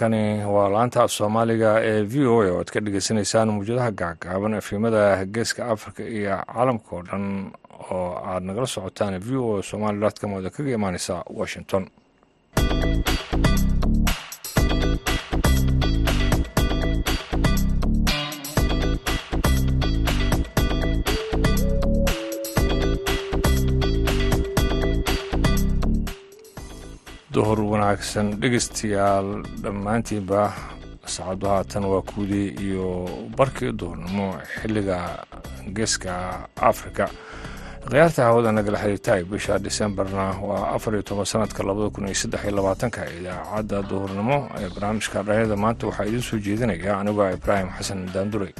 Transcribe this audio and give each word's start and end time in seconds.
halkani 0.00 0.44
waa 0.44 0.68
laanta 0.68 1.02
af 1.02 1.10
soomaaliga 1.12 1.80
ee 1.84 2.02
v 2.02 2.14
o 2.26 2.40
a 2.42 2.48
oo 2.50 2.58
aad 2.58 2.70
ka 2.72 2.80
dhegeysaneysaan 2.80 3.48
muwjadaha 3.52 3.90
gacgaaban 3.90 4.54
efimada 4.54 5.24
geeska 5.26 5.66
africa 5.74 6.00
iyo 6.00 6.36
caalamka 6.52 6.96
oo 6.96 7.02
dhan 7.02 7.52
oo 7.90 8.08
aad 8.24 8.42
nagala 8.42 8.66
socotaan 8.66 9.18
v 9.20 9.36
o 9.36 9.58
a 9.58 9.62
somali 9.62 10.00
com 10.20 10.32
oda 10.32 10.50
kaga 10.50 10.70
imaaneysa 10.72 11.24
washington 11.38 11.84
duhur 27.34 27.58
wanaagsan 27.72 28.26
dhegeystayaal 28.42 29.28
dhammaantiinba 29.64 30.42
saacaddu 31.14 31.46
haatan 31.52 31.84
waa 31.92 32.02
kuudii 32.10 32.48
iyo 32.66 32.86
barkii 33.38 33.72
duhurnimo 33.80 34.26
xilliga 34.60 34.98
geeska 35.76 36.14
afrika. 36.70 37.04
Khiyaarta 37.90 38.22
hawada 38.28 38.50
nagala 38.52 38.78
xiriirtaay 38.82 39.22
bisha 39.30 39.58
disembarna 39.66 40.24
waa 40.48 40.74
afar 40.76 40.92
iyo 40.94 41.02
toban 41.02 41.26
sanadka 41.32 41.62
labada 41.68 41.90
kun 41.94 42.06
iyo 42.10 42.14
saddex 42.22 42.42
iyo 42.44 42.52
labaatanka 42.58 43.00
idaacadda 43.18 43.78
duhurnimo 43.90 44.36
ee 44.60 44.68
barnaamijka 44.74 45.22
dhalinyada 45.26 45.56
maanta 45.64 45.86
waxaa 45.88 46.06
idiin 46.10 46.22
soo 46.28 46.38
jeedinaya 46.46 46.92
anigoo 47.00 47.30
ibraahim 47.38 47.68
xasan 47.78 48.00
daandurey 48.14 48.52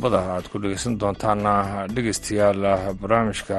qodobada 0.00 0.20
aad 0.34 0.46
ku 0.50 0.56
dhegeysan 0.62 0.94
doontaana 1.00 1.54
dhegeystayaal 1.94 2.62
barnaamijka. 3.00 3.58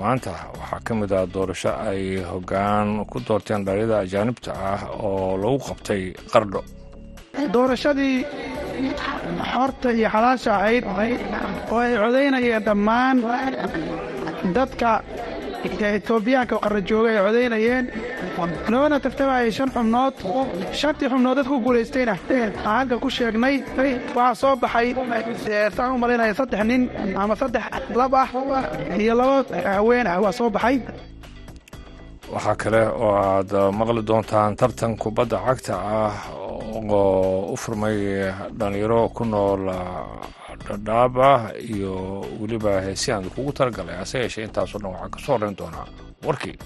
Maanta 0.00 0.32
waxaa 0.58 0.80
ka 0.86 0.94
mid 0.94 1.12
ah 1.12 1.26
doorasho 1.34 1.70
ay 1.90 2.02
hoggaan 2.30 2.88
ku 3.10 3.16
doorteen 3.26 3.64
dhalinyada 3.66 3.96
ajaanibta 4.04 4.50
ah 4.72 4.80
oo 5.06 5.36
lagu 5.42 5.58
qabtay 5.68 6.02
qardho 6.32 6.60
doorashadii 7.54 8.16
xorta 9.52 9.88
iyo 9.98 10.08
xalaasha 10.14 10.50
ahayd 10.58 10.84
oo 11.70 11.78
ay 11.84 11.92
codaynayeen 12.02 12.62
dhammaan 12.66 13.16
dadka 14.56 14.90
etoobiyaanka 15.98 16.56
qarra 16.64 16.80
jooga 16.88 17.08
ay 17.14 17.18
codaynayeen 17.26 17.84
loona 18.72 18.98
tartamayay 19.04 19.50
shan 19.58 19.70
xubnood 19.74 20.14
shantii 20.80 21.08
xubnood 21.12 21.36
dad 21.38 21.46
ku 21.50 21.56
guulaystayna 21.64 22.14
halka 22.64 22.96
ku 23.02 23.08
sheegnay 23.16 23.56
waxaa 24.16 24.34
soo 24.42 24.54
baxay 24.62 24.94
saan 25.76 25.90
u 25.94 25.98
malaynaya 26.02 26.34
saddex 26.40 26.62
nin 26.70 26.82
ama 27.22 27.34
saddex 27.40 27.64
lab 28.00 28.14
ah 28.22 28.28
iyo 29.02 29.14
laba 29.20 29.36
haween 29.76 30.06
ah 30.06 30.18
waa 30.24 30.32
soo 30.38 30.50
baxay. 30.50 30.76
Waxaa 32.32 32.54
kale 32.62 32.82
oo 33.02 33.10
aad 33.24 33.50
maqli 33.78 34.02
doontaan 34.08 34.56
tartan 34.60 34.92
kubadda 35.02 35.38
cagta 35.46 35.74
ah 35.98 36.14
oo 36.80 37.52
u 37.52 37.56
furmay 37.62 37.98
dhallinyaro 38.58 39.00
ku 39.16 39.24
nool 39.24 39.62
dhadhaab 40.68 41.14
ah 41.32 41.40
iyo 41.74 41.94
weliba 42.40 42.72
heesi 42.86 43.08
aan 43.12 43.26
kugu 43.34 43.52
talagalay 43.58 43.96
hase 44.00 44.16
yeeshee 44.22 44.44
intaasoo 44.48 44.78
dhan 44.82 44.92
waxaa 44.94 45.10
ka 45.14 45.18
horeyn 45.32 45.56
doonaa 45.60 45.86
warkii 46.26 46.56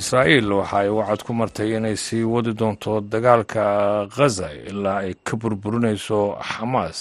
israa'iil 0.00 0.48
waxa 0.58 0.76
ay 0.84 0.88
wacad 0.98 1.20
ku 1.26 1.32
martay 1.40 1.70
inay 1.76 1.96
sii 1.96 2.22
wadi 2.34 2.52
doonto 2.60 3.00
dagaalka 3.12 3.62
khaza 4.16 4.48
ilaa 4.70 5.00
ay 5.04 5.12
ka 5.26 5.34
burburinayso 5.40 6.38
xamaas 6.50 6.98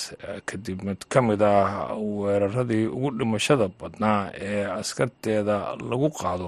kadib 0.47 0.79
mid 0.87 0.99
ka 1.11 1.19
mid 1.21 1.41
ah 1.41 1.93
weeraradii 1.97 2.85
ugu 2.95 3.09
dhimashada 3.17 3.67
badnaa 3.79 4.31
ee 4.49 4.63
askarteeda 4.81 5.55
lagu 5.89 6.09
qaado 6.19 6.47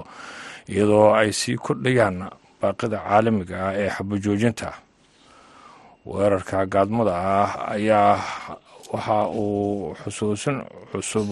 iyadoo 0.72 1.14
ay 1.20 1.30
sii 1.40 1.56
kordhayaan 1.64 2.18
baaqida 2.60 2.98
caalamiga 3.06 3.56
ah 3.68 3.72
ee 3.82 3.88
xabajoojinta. 3.96 4.68
Weerarka 6.06 6.66
gaadmada 6.72 7.14
ah 7.14 7.50
ayaa 7.76 8.16
waxa 8.92 9.28
uu 9.28 9.94
xusuusin 10.02 10.58
cusub 10.92 11.30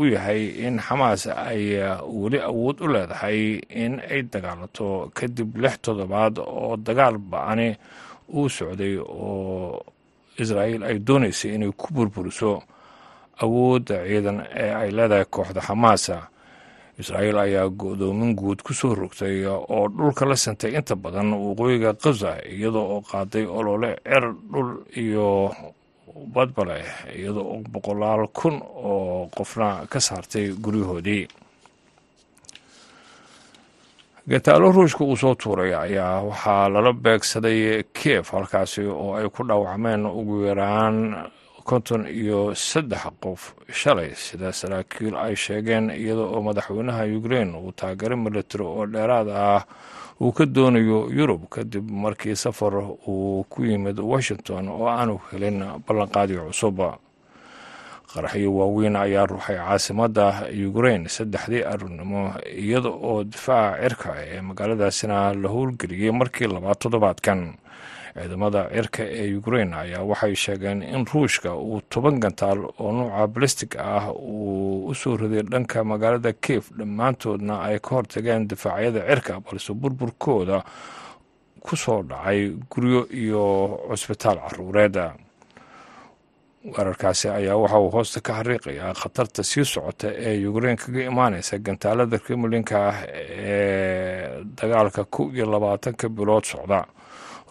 u 0.00 0.02
yahay 0.06 0.42
in 0.66 0.78
xamaas 0.78 1.26
ay 1.26 1.78
weli 2.20 2.38
awood 2.40 2.80
u 2.80 2.86
leedahay 2.94 3.60
in 3.70 4.00
ay 4.10 4.22
dagaalato 4.32 5.10
kadib 5.14 5.56
lix 5.62 5.78
toddobaad 5.84 6.38
oo 6.38 6.76
dagaal 6.76 7.18
ba'ani 7.18 7.68
uu 8.34 8.48
socday 8.48 8.98
oo 8.98 9.82
israa'iil 10.42 10.82
ay 10.82 10.98
doonaysay 10.98 11.54
inay 11.54 11.70
ku 11.76 11.86
burburiso 11.94 12.62
awoodda 13.42 13.96
ciidan 14.06 14.38
ee 14.62 14.72
ay 14.74 14.90
leedahay 14.96 15.24
kooxda 15.30 15.60
xamaasa 15.60 16.16
israa'iil 17.00 17.38
ayaa 17.38 17.68
go-doomin 17.80 18.34
guud 18.34 18.62
ku 18.62 18.74
soo 18.74 18.94
rogtay 18.94 19.46
oo 19.46 19.88
dhulka 19.88 20.24
la 20.26 20.36
sintay 20.36 20.74
inta 20.78 20.94
badan 20.96 21.32
waqooyiga 21.32 21.94
khaza 22.02 22.42
iyadoo 22.44 22.86
oo 22.94 23.00
qaaday 23.10 23.46
olole 23.46 23.96
cer 24.04 24.24
dhul 24.52 24.70
iyo 24.96 25.54
badbale 26.34 26.78
iyadoo 27.18 27.46
oo 27.52 27.62
boqolaal 27.72 28.26
kun 28.38 28.56
oo 28.62 29.28
qofna 29.36 29.86
ka 29.92 30.00
saartay 30.00 30.46
guryahoodii 30.64 31.24
gataalo 34.30 34.72
ruushka 34.72 35.04
uu 35.04 35.16
soo 35.16 35.34
tuuray 35.34 35.74
ayaa 35.74 36.22
waxaa 36.28 36.68
lala 36.68 36.92
beegsaday 36.92 37.82
kiev 37.98 38.24
halkaasi 38.32 38.82
oo 38.86 39.14
ay 39.18 39.28
ku 39.34 39.42
dhaawacmeen 39.48 40.06
ugu 40.06 40.44
yaraan 40.46 40.96
konton 41.64 42.06
iyo 42.06 42.54
saddex 42.54 43.04
qof 43.22 43.42
shalay 43.80 44.10
sida 44.14 44.52
saraakiil 44.52 45.14
ay 45.16 45.34
sheegeen 45.36 45.90
iyada 45.90 46.20
oo 46.30 46.40
madaxweynaha 46.42 47.04
ukrein 47.18 47.54
uu 47.54 47.72
taageero 47.72 48.16
military 48.16 48.64
oo 48.64 48.86
dheeraad 48.86 49.28
ah 49.28 49.62
uu 50.20 50.32
ka 50.32 50.44
doonayo 50.46 51.08
yurub 51.18 51.48
kadib 51.48 51.90
markii 51.90 52.36
safar 52.36 52.74
uu 53.08 53.44
ku 53.48 53.64
yimid 53.64 53.98
washington 54.12 54.68
oo 54.68 54.86
aanu 54.88 55.20
helin 55.32 55.58
ballanqaadii 55.86 56.40
cusub. 56.48 56.78
Qaraxyo 58.10 58.50
waaweyn 58.58 58.96
ayaa 58.96 59.26
ruuxay 59.30 59.56
caasimadda 59.56 60.26
ukrein 60.68 61.06
saddexdii 61.08 61.62
aruurnimo 61.72 62.34
iyada 62.64 62.88
oo 62.90 63.22
difaaca 63.24 63.78
cirka 63.82 64.10
ee 64.18 64.40
magaaladaasina 64.48 65.16
la 65.42 65.48
howlgeliyey 65.54 66.10
markii 66.20 66.48
labaad 66.50 66.78
toddobaadkan 66.82 67.40
ciidamada 68.14 68.60
cirka 68.74 69.02
ee 69.04 69.34
ukrein 69.40 69.72
ayaa 69.74 70.02
waxay 70.10 70.34
sheegeen 70.34 70.82
in 70.82 71.06
ruushka 71.12 71.54
uu 71.54 71.80
toban 71.92 72.20
gantaal 72.20 72.58
oo 72.78 72.92
nuuca 72.92 73.26
balistig 73.34 73.76
ah 73.78 74.10
uu 74.12 74.86
u 74.90 74.94
soo 74.94 75.16
riday 75.16 75.42
dhanka 75.52 75.84
magaalada 75.84 76.32
kiev 76.32 76.64
dhammaantoodna 76.78 77.54
ay 77.68 77.78
ka 77.78 77.90
hortageen 77.96 78.48
difaacyada 78.50 79.00
cirka 79.08 79.40
balse 79.40 79.70
burburkooda 79.74 80.58
ku 81.60 81.76
soo 81.76 82.02
dhacay 82.02 82.40
guryo 82.72 83.06
iyo 83.12 83.42
cusbitaal 83.88 84.38
caruureed. 84.48 84.96
Weerarkaasi 86.64 87.28
ayaa 87.28 87.56
waxa 87.56 87.78
uu 87.80 87.90
hoosta 87.90 88.20
ka 88.20 88.32
xariiqayaa 88.38 88.92
khatarta 88.94 89.42
sii 89.42 89.64
socota 89.64 90.08
ee 90.12 90.46
ukrein 90.46 90.76
kaga 90.76 91.02
imaaneysa 91.08 91.58
gantaalada 91.58 92.18
kremlinka 92.18 92.76
ah 92.88 92.96
ee 93.08 94.44
dagaalka 94.60 95.04
kow 95.04 95.32
iyo 95.32 95.46
labaatanka 95.52 96.08
bilood 96.08 96.44
socda 96.44 96.84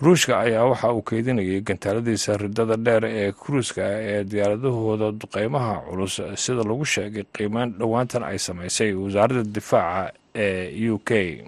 ruushka 0.01 0.40
ayaa 0.40 0.66
waxa 0.72 0.92
uu 0.94 1.01
keydinayay 1.10 1.62
gantaaladiisa 1.68 2.38
ridada 2.38 2.75
dheer 2.86 3.04
ee 3.06 3.31
kruiska 3.31 3.84
ee 3.84 4.24
diyaaradahooda 4.31 5.07
duqeymaha 5.22 5.74
culus. 5.90 6.16
Sida 6.44 6.63
lagu 6.69 6.86
sheegay 6.94 7.25
qiimeyn 7.36 7.69
dhowaantan 7.80 8.24
ay 8.24 8.38
samaysay 8.48 8.92
wasaaradda 8.94 9.44
difaaca 9.56 10.13
ee 10.36 10.90
u 10.94 10.98
k. 11.07 11.44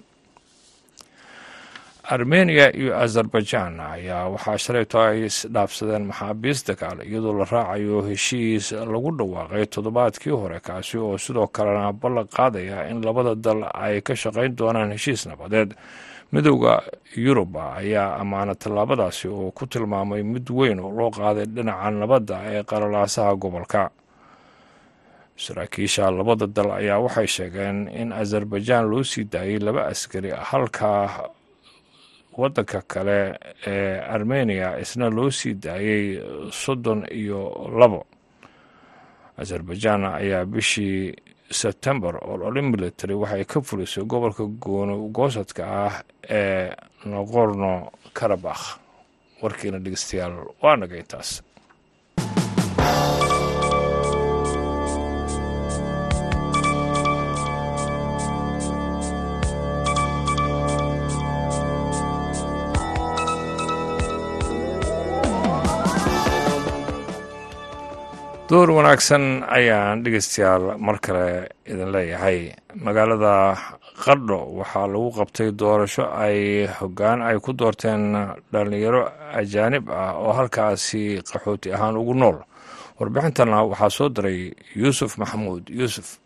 Armeniya 2.12 2.66
iyo 2.76 2.92
azerbaijan 2.98 3.80
ayaa 3.80 4.28
waxaa 4.34 4.58
shalayto 4.64 5.00
ay 5.00 5.24
isdhaafsadeen 5.30 6.04
maxaabiis 6.10 6.60
dagaal 6.68 6.98
iyadoo 7.08 7.32
la 7.38 7.44
raacayo 7.52 8.02
heshiis 8.08 8.72
lagu 8.92 9.10
dhawaaqay 9.18 9.64
toddobaadkii 9.74 10.34
hore 10.40 10.60
kaasi 10.60 10.98
oo 10.98 11.16
sidoo 11.18 11.46
kalena 11.46 11.92
ballan 11.92 12.28
qaadaya 12.36 12.90
in 12.90 13.00
labada 13.06 13.34
dal 13.34 13.64
ay 13.84 14.00
ka 14.02 14.14
shaqayn 14.22 14.52
doonaan 14.58 14.92
heshiis 14.92 15.24
nabadeed 15.30 15.70
midowda 16.32 16.74
yurub 17.16 17.56
ayaa 17.56 18.16
ammaana 18.22 18.54
tallaabadaasi 18.54 19.28
oo 19.28 19.50
ku 19.56 19.66
tilmaamay 19.66 20.22
mid 20.22 20.46
weyn 20.58 20.80
oo 20.80 20.90
loo 20.98 21.10
qaaday 21.10 21.46
dhinaca 21.54 21.90
nabadda 21.90 22.36
ee 22.52 22.62
qalalaasaha 22.70 23.32
gobolka. 23.42 23.82
Saraakiisha 25.36 26.10
labada 26.10 26.46
dal 26.46 26.70
ayaa 26.80 26.98
waxay 27.04 27.26
sheegeen 27.36 27.88
in 28.00 28.12
azerbaijan 28.12 28.84
loo 28.90 29.02
sii 29.04 29.24
daayay 29.32 29.58
laba 29.66 29.82
askari 29.92 30.30
halka 30.50 30.90
waddanka 32.40 32.80
kale 32.92 33.18
ee 33.66 34.00
armeniya 34.14 34.68
isna 34.80 35.10
loo 35.16 35.30
sii 35.30 35.54
daayey 35.54 36.04
soddon 36.62 37.04
iyo 37.12 37.68
labo. 37.78 38.06
Azerbaijan 39.36 40.04
ayaa 40.04 40.44
bishii 40.44 41.12
sebtembar 41.52 42.14
olole 42.32 42.62
military 42.62 43.14
waxay 43.14 43.44
ka 43.44 43.60
fulisay 43.60 44.04
gobolka 44.04 44.44
goosadka 45.16 45.62
ah 45.86 45.94
ee 46.30 46.70
noqorno 47.04 47.72
karabakh 48.18 48.64
warkiina 49.42 49.78
dhegeystayaal 49.84 50.34
waa 50.62 50.76
naga 50.76 50.96
intaas 51.02 51.30
door 68.52 68.68
wanaagsan 68.76 69.24
ayaan 69.58 70.02
dhegeystayaal 70.04 70.64
mar 70.86 70.96
kale 71.04 71.48
idin 71.72 71.88
leeyahay. 71.94 72.38
Magaalada 72.84 73.34
qardho 74.04 74.38
waxaa 74.60 74.86
lagu 74.92 75.08
qabtay 75.18 75.48
doorasho 75.60 76.04
ay 76.24 76.66
hoggaan 76.78 77.22
ay 77.28 77.36
ku 77.44 77.52
doorteen 77.52 78.02
dhallinyaro 78.52 79.02
ajaanib 79.40 79.84
ah 79.90 80.12
oo 80.20 80.32
halkaasi 80.38 81.22
qaxooti 81.30 81.72
ahaan 81.72 81.96
ugu 81.96 82.14
nool. 82.14 82.36
Warbixintana 83.00 83.64
waxaa 83.72 83.90
soo 83.96 84.08
diray 84.08 84.52
yuusuf 84.76 85.16
maxamuud. 85.18 85.64
Yuusuf. 85.80 86.18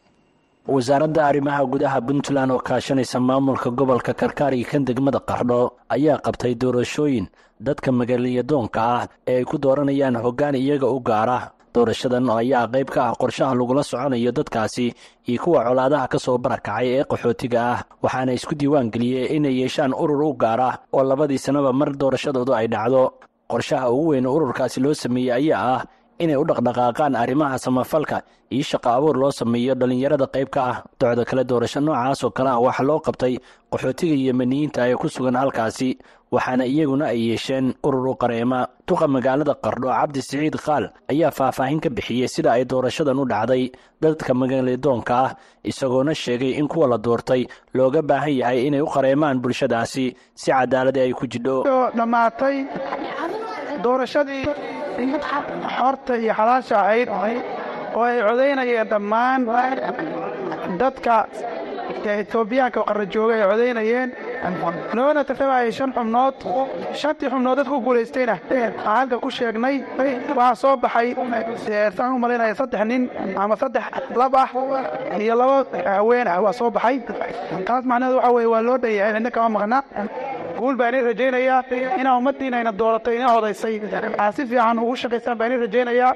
Wasaaradda 0.67 1.27
arrimaha 1.31 1.63
gudaha 1.73 2.01
puntland 2.07 2.51
oo 2.51 2.59
kaashanaysa 2.59 3.21
maamulka 3.21 3.71
gobolka 3.71 4.13
karkaar 4.21 4.55
iyo 4.55 4.67
kan 4.71 4.83
degmada 4.85 5.21
qardho 5.21 5.61
ayaa 5.95 6.19
qabtay 6.27 6.55
doorashooyin 6.59 7.27
dadka 7.61 7.93
magaaliyadoonka 7.93 8.81
ah 8.83 9.03
ee 9.31 9.39
ay 9.39 9.45
ku 9.45 9.59
dooranayaan 9.63 10.17
hoggaan 10.25 10.55
iyaga 10.59 10.91
u 10.91 10.99
gaara 11.01 11.39
doorashadan 11.77 12.25
ayaa 12.41 12.65
qayb 12.75 12.89
ka 12.95 13.01
ah 13.11 13.15
qorshaha 13.21 13.53
lagula 13.61 13.83
soconayo 13.91 14.33
dadkaasi 14.39 14.87
iyo 15.29 15.39
kuwa 15.43 15.61
colaadaha 15.69 16.07
ka 16.13 16.19
soo 16.25 16.39
barakacay 16.45 16.87
ee 16.97 17.05
qaxootiga 17.11 17.61
ah. 17.73 17.79
Waxaana 18.05 18.33
isku 18.39 18.55
diiwaan 18.61 18.89
geliyey 18.95 19.37
inay 19.37 19.55
yeeshaan 19.61 19.93
urur 20.03 20.23
u 20.25 20.33
gaara 20.43 20.71
oo 20.97 21.03
labadii 21.11 21.39
sannaba 21.47 21.73
mar 21.81 21.91
doorashadoodu 22.01 22.53
ay 22.61 22.67
dhacdo. 22.75 23.03
Qorshaha 23.53 23.91
ugu 23.93 24.09
weyn 24.17 24.27
ururkaasi 24.27 24.81
loo 24.85 24.95
sameeyey 24.95 25.33
ayaa 25.39 25.69
ah 25.77 25.83
inay 26.25 26.37
u 26.41 26.45
dhaqdhaqaaqaan 26.49 27.13
arrimaha 27.23 27.59
samafalka 27.65 28.19
iyo 28.55 28.65
shaqo 28.71 28.89
abuur 28.97 29.17
loo 29.23 29.31
sameeyo 29.41 29.75
dhallinyarada 29.81 30.27
qayb 30.35 30.49
ka 30.55 30.61
ah. 30.71 30.77
Docda 31.01 31.25
kale 31.29 31.45
doorasho 31.51 31.81
noocaas 31.85 32.25
oo 32.25 32.31
kale 32.37 32.51
ah 32.57 32.61
waxaa 32.67 32.87
loo 32.91 32.99
qabtay 33.07 33.35
qaxootiga 33.73 34.17
yemeniyiinta 34.27 34.81
ee 34.91 34.97
ku 35.03 35.09
sugan 35.15 35.37
halkaasi 35.43 35.89
waxaana 36.37 36.65
iyaguna 36.73 37.05
ay 37.13 37.21
yeesheen 37.31 37.67
urur 37.87 38.07
u 38.13 38.15
qareema. 38.23 38.61
Duqa 38.89 39.07
magaalada 39.15 39.55
qardho 39.65 39.89
cabdi 39.99 40.21
siciid 40.23 40.57
kaal 40.67 40.85
ayaa 41.13 41.31
faahfaahin 41.39 41.81
ka 41.85 41.91
bixiyey 41.97 42.29
sida 42.35 42.51
ay 42.57 42.65
doorashadan 42.65 43.19
u 43.19 43.25
dhacday. 43.33 43.65
Dadka 44.03 44.35
magaaladoonka 44.41 45.15
ah 45.27 45.31
isagoona 45.65 46.15
sheegay 46.15 46.53
in 46.61 46.69
kuwa 46.69 46.87
la 46.93 46.99
doortay 46.99 47.43
looga 47.75 48.03
baahan 48.03 48.35
yahay 48.41 48.67
inay 48.69 48.81
u 48.81 48.87
qareemaan 48.95 49.41
bulshadaasi 49.43 50.07
si 50.35 50.49
cadaaladi 50.53 51.01
ay 51.01 51.13
ku 51.19 51.27
jidho. 51.27 51.57
Dhammaatay 51.99 52.57
doorashadii 53.85 54.45
xorta 55.79 56.15
iyo 56.23 56.33
xalaasha 56.39 56.77
ahayd 56.83 57.09
oo 57.97 58.03
ay 58.05 58.17
codaynayeen 58.29 58.89
dhammaan 58.93 59.41
dadka 60.81 61.15
etoobiyaanka 62.23 62.81
qarra 62.89 63.05
jooga 63.15 63.35
ay 63.37 63.45
codaynayeen 63.51 64.09
loona 64.95 65.25
tartamayay 65.25 65.73
shan 65.73 65.93
xubnood. 65.93 66.35
Shantii 67.01 67.29
xubnood 67.33 67.57
dadku 67.59 67.81
guulaystayna 67.87 68.39
aan 68.51 68.97
halka 68.99 69.19
ku 69.19 69.31
sheegnay 69.31 69.77
waxaa 70.37 70.55
soo 70.55 70.77
baxay. 70.77 71.15
Saan 71.97 72.15
u 72.15 72.19
malaynaya 72.19 72.55
saddex 72.55 72.85
nin 72.85 73.11
ama 73.37 73.57
saddex 73.57 73.85
lab 74.17 74.35
ah 74.35 74.49
iyo 75.19 75.35
laba 75.35 75.65
haween 75.97 76.27
ah. 76.29 76.41
Waa 76.45 76.53
soo 76.53 76.71
baxay. 76.71 77.01
Taas 77.67 77.85
macnaheedu 77.85 78.17
waxaa 78.19 78.33
weye 78.37 78.47
waa 78.47 78.63
loo 78.63 78.79
dhanyahay 78.79 79.13
cidna 79.15 79.31
kama 79.31 79.49
maqna. 79.59 79.79
Guul 80.59 80.77
baan 80.77 80.95
idin 80.95 81.05
rajaynayaa. 81.11 81.63
Inaa 82.01 82.17
ummaddiina 82.19 82.57
ayna 82.59 82.73
dooratay 82.73 83.17
ina 83.17 83.29
hodaysay 83.35 83.81
si 84.37 84.43
fiican 84.47 84.79
ugu 84.79 84.95
shaqaysaan 85.03 85.37
baan 85.39 85.53
idin 85.53 85.61
rajaynayaa. 85.67 86.13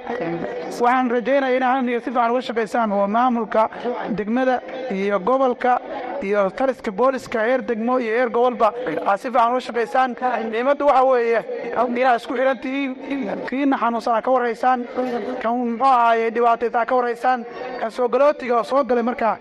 Waxaan 0.81 1.11
rajaynaya 1.11 1.57
inaa 1.57 1.75
amniga 1.79 2.01
si 2.01 2.11
fiican 2.11 2.31
uga 2.31 2.41
shaqaysaan 2.49 2.93
oo 2.93 3.07
maamulka 3.07 3.69
degmada 4.19 4.61
iyo 4.91 5.19
gobolka 5.21 5.73
iyo 6.23 6.51
taliska 6.51 6.91
booliska 6.93 7.47
eer 7.47 7.61
degmo 7.69 7.99
iyo 8.01 8.13
eer 8.19 8.29
gobolba. 8.31 8.73
Aa 9.07 9.17
si 9.17 9.29
fiican 9.31 9.51
uga 9.53 9.61
shaqaysaan 9.61 10.11
niimaddu 10.53 10.87
waxaa 10.87 11.05
weeye 11.11 11.41
inaad 11.97 12.17
isku 12.21 12.35
xidhan 12.39 12.59
tihiin 12.65 12.91
kiina 13.49 13.77
xanuunsan 13.83 14.15
aa 14.15 14.23
ka 14.23 14.31
warhaysaan 14.31 14.81
kan 15.43 15.53
muxuu 15.59 15.85
ahaaye 15.87 16.31
dhibaataysa 16.35 16.79
aa 16.81 16.87
ka 16.91 16.95
warhaysaan 16.99 17.47
kan 17.81 17.91
soogalootiga 17.91 18.57
oo 18.59 18.65
soo 18.65 18.85
galay 18.85 19.03
markaa 19.11 19.35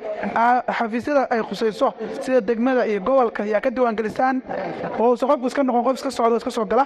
xafiisyada 0.77 1.27
ay 1.29 1.41
khusayso 1.49 1.93
sida 2.21 2.41
degmada 2.41 2.85
iyo 2.85 2.99
gobolka 3.01 3.43
ayaa 3.43 3.61
ka 3.61 3.69
diiwaangelisaan. 3.75 4.41
Oo 4.99 5.09
uusan 5.11 5.29
qofku 5.29 5.47
iska 5.47 5.63
noqon 5.63 5.83
qof 5.87 5.95
iska 5.99 6.11
socdo 6.11 6.37
iska 6.37 6.51
soo 6.51 6.65
gala. 6.65 6.85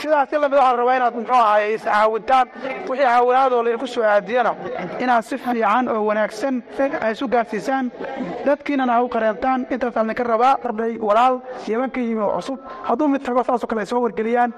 Sidaas 0.00 0.32
la 0.32 0.48
mid 0.48 0.58
waxaa 0.58 0.72
la 0.72 0.76
rabaa 0.80 0.96
inaad 0.96 1.14
muxuu 1.18 1.34
ahaaye 1.34 1.74
iscaawintaan 1.74 2.46
wixii 2.88 3.04
caawinaadoo 3.06 3.62
laydinku 3.64 3.86
soo 3.86 4.04
aadiyana 4.04 4.52
inaad 5.04 5.24
si 5.28 5.36
fiican 5.38 5.88
oo 5.88 6.02
wanaagsan 6.08 6.62
ay 7.04 7.12
isu 7.12 7.28
gaarsiisaan 7.34 7.90
dadkiinana 8.60 8.92
ha 8.92 9.02
u 9.04 9.08
qareentaan 9.08 9.66
intaasaa 9.70 10.04
idinka 10.04 10.24
rabaa 10.24 10.54
arday 10.68 10.98
walaal 11.08 11.40
yeban 11.68 11.90
ka 11.90 12.00
yimi 12.00 12.20
cusub. 12.36 12.58
Hadduu 12.88 13.08
mid 13.08 13.22
tago 13.24 13.42
saasoo 13.44 13.66
kale 13.66 13.86
soo 13.86 14.00
wargeliyaan. 14.04 14.52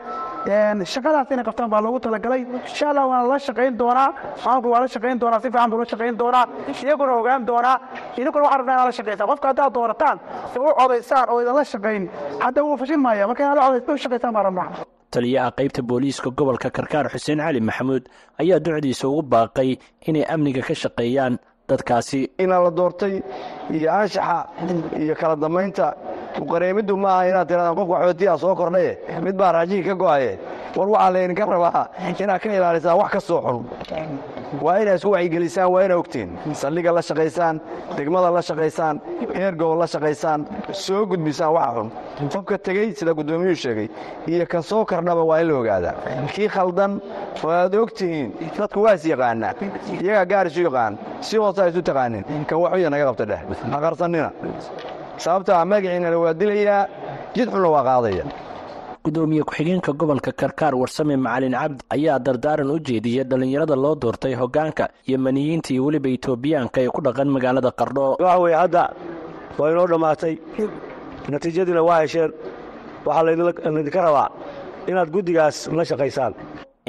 Shaqadaas 0.92 1.30
inay 1.30 1.44
qabtaan 1.44 1.70
baa 1.70 1.80
loogu 1.80 2.00
talagalay. 2.00 2.42
Insha 2.68 2.90
allah 2.90 3.06
waana 3.08 3.28
la 3.28 3.38
shaqayn 3.38 3.76
doonaa. 3.78 4.08
Maamulku 4.44 4.68
waa 4.72 4.80
la 4.80 4.88
shaqayn 4.88 5.18
doonaa. 5.20 5.40
Si 5.40 5.50
fiican 5.50 5.70
buu 5.70 5.78
la 5.78 5.84
shaqayn 5.84 6.16
doonaa. 6.18 6.44
Iyaguna 6.82 7.12
ogaan 7.20 7.46
doonaa. 7.46 7.76
Idinkuna 8.16 8.44
waxaa 8.44 8.58
rabnaa 8.58 8.74
inaad 8.74 8.86
la 8.86 8.92
shaqaysaan 8.98 9.28
qofka 9.30 9.48
haddaad 9.48 9.72
doorataan 9.74 10.16
u 10.56 10.74
codaysaan 10.80 11.28
oo 11.30 11.40
idan 11.42 11.64
shaqayn 11.64 12.02
hadda 12.44 12.60
wuu 12.64 12.76
fashil 12.76 12.98
maaya 12.98 13.26
marka 13.26 13.42
inaad 13.44 13.56
la 13.58 13.64
codaysa 13.68 13.92
u 13.92 13.98
shaqaysaan 14.04 14.32
baa 14.34 14.42
rabnaa. 14.42 14.68
Taliyaha 15.12 15.50
qaybta 15.58 15.82
booliiska 15.82 16.30
gobolka 16.30 16.70
karkaar 16.70 17.06
xuseen 17.12 17.38
cali 17.44 17.60
maxamuud 17.60 18.04
ayaa 18.40 18.58
ducdiisa 18.64 19.08
ugu 19.08 19.22
baaqay 19.22 19.76
inay 20.08 20.24
amniga 20.34 20.62
ka 20.68 20.74
shaqeeyaan 20.74 21.38
dadkaasi. 21.68 22.20
Inaa 22.44 22.60
la 22.64 22.70
doortay 22.78 23.14
iyo 23.76 23.88
anshaxa 24.00 24.36
iyo 25.02 25.14
kala 25.20 25.36
dambaynta 25.36 25.86
uqareemiddu 26.40 26.96
ma 26.96 27.08
aha 27.18 27.28
inaad 27.28 27.48
tiradaan 27.48 27.76
qofka 27.76 27.96
xootiyaa 28.04 28.38
soo 28.38 28.54
kordhaye 28.54 28.98
mid 29.22 29.36
baa 29.36 29.52
raajihii 29.52 29.84
ka 29.88 29.94
go'aye 29.94 30.38
war 30.76 30.88
waxaa 30.88 31.10
laydinka 31.12 31.44
rabaa 31.46 31.86
inaad 32.18 32.40
ka 32.42 32.48
ilaalisaan 32.52 32.96
wax 32.98 33.10
ka 33.12 33.20
soo 33.20 33.40
xun. 33.42 33.64
Waa 34.62 34.78
inaad 34.82 34.96
isku 34.96 35.10
wacyigelisaan 35.12 35.70
waa 35.72 35.82
ina 35.84 35.96
ogtiin. 35.96 36.28
Saldhiga 36.52 36.92
la 36.92 37.02
shaqaysaan 37.02 37.60
degmada 37.96 38.30
la 38.30 38.42
shaqaysaan 38.42 39.00
eergowl 39.34 39.78
la 39.78 39.86
shaqaysaan 39.86 40.46
soo 40.72 41.06
gudbisaan 41.06 41.52
waxa 41.52 41.72
xun. 41.76 41.90
Qofka 42.32 42.58
tegey 42.58 42.92
sida 42.94 43.14
guddoomiyuu 43.14 43.54
sheegay 43.56 43.88
iyo 44.26 44.46
kan 44.46 44.62
soo 44.62 44.84
kordhaba 44.84 45.22
waa 45.24 45.40
in 45.40 45.48
la 45.48 45.54
ogaadaa 45.58 45.94
kii 46.34 46.48
khaldan 46.48 47.00
oo 47.44 47.50
aad 47.50 47.74
og 47.74 47.92
tihiin 47.92 48.32
dadku 48.58 48.82
waa 48.82 48.94
is 48.94 49.04
yaqaanaa 49.06 49.52
iyagaa 50.02 50.24
gaar 50.24 50.46
isu 50.46 50.62
yaqaan 50.68 50.98
si 51.20 51.36
hoosaa 51.36 51.66
isu 51.68 51.82
taqaanin. 51.82 52.24
Kan 52.46 52.58
waxuya 52.60 52.90
naga 52.90 53.04
qabta 53.10 53.24
dheh 53.26 53.40
haqarsannina 53.72 54.30
sababtaa 55.22 55.64
magaciinana 55.72 56.18
waa 56.22 56.34
dilayaa 56.40 56.80
jid 57.34 57.48
xunna 57.52 57.68
waa 57.74 57.84
qaadaya. 57.88 58.24
Gudoomiye 59.04 59.42
ku-xigeenka 59.42 59.92
gobolka 60.00 60.30
karkaar 60.40 60.74
warsame 60.80 61.16
macalin 61.16 61.54
cabdi 61.58 61.82
ayaa 61.96 62.18
dardaaran 62.26 62.70
u 62.70 62.78
jeediyey 62.78 63.24
dhallinyarada 63.30 63.74
loo 63.84 63.94
doortay 64.02 64.34
hoggaanka 64.40 64.84
yemaniyiinta 65.10 65.68
iyo 65.74 65.82
weliba 65.86 66.08
etoobiyaanka 66.16 66.78
ee 66.84 66.90
ku 66.94 67.00
dhaqan 67.06 67.28
magaalada 67.34 67.70
qardho 67.80 68.04
waxa 68.22 68.38
weeye 68.42 68.56
hadda 68.62 68.82
waa 69.58 69.70
inoo 69.72 69.86
dhammaatay 69.92 70.34
natiijadiina 71.32 71.82
waa 71.88 72.00
hesheen 72.02 72.30
waxaa 73.06 73.22
laydinka 73.74 74.00
rabaa 74.06 74.28
inaad 74.90 75.08
guddigaas 75.14 75.56
la 75.78 75.84
shaqaysaan. 75.90 76.32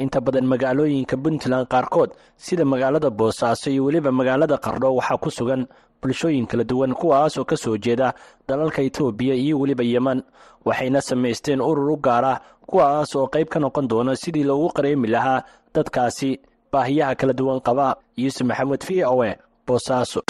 Inta 0.02 0.18
badan 0.26 0.46
magaalooyinka 0.52 1.16
puntland 1.24 1.66
qaarkood 1.72 2.10
sida 2.36 2.64
magaalada 2.64 3.10
boosaaso 3.10 3.70
iyo 3.74 3.82
weliba 3.86 4.10
magaalada 4.20 4.56
qardho 4.64 4.88
waxaa 4.98 5.18
ku 5.22 5.30
sugan 5.30 5.62
bulshooyin 6.04 6.46
kala 6.46 6.64
duwan 6.64 6.92
kuwaas 6.94 7.38
oo 7.40 7.44
ka 7.48 7.56
soo 7.56 7.76
jeeda 7.80 8.12
dalalka 8.48 8.82
etoobiya 8.84 9.34
iyo 9.34 9.56
weliba 9.60 9.84
yeman 9.84 10.20
waxayna 10.64 11.00
samaysteen 11.00 11.60
urur 11.64 11.90
u 11.90 11.96
gaara 11.96 12.40
kuwaas 12.68 13.16
oo 13.16 13.26
qayb 13.32 13.48
ka 13.48 13.58
noqon 13.60 13.88
doona 13.88 14.12
sidii 14.16 14.44
loogu 14.44 14.68
qareemi 14.76 15.08
lahaa 15.08 15.40
dadkaasi 15.74 16.30
baahiyaha 16.72 17.14
kala 17.14 17.32
duwan 17.32 17.60
qaba. 17.60 17.96
Yuusuf 18.16 18.46
maxamed 18.46 18.82
v 18.88 19.04
o 19.04 19.24
e 19.24 19.32
boosaaso 19.66 20.20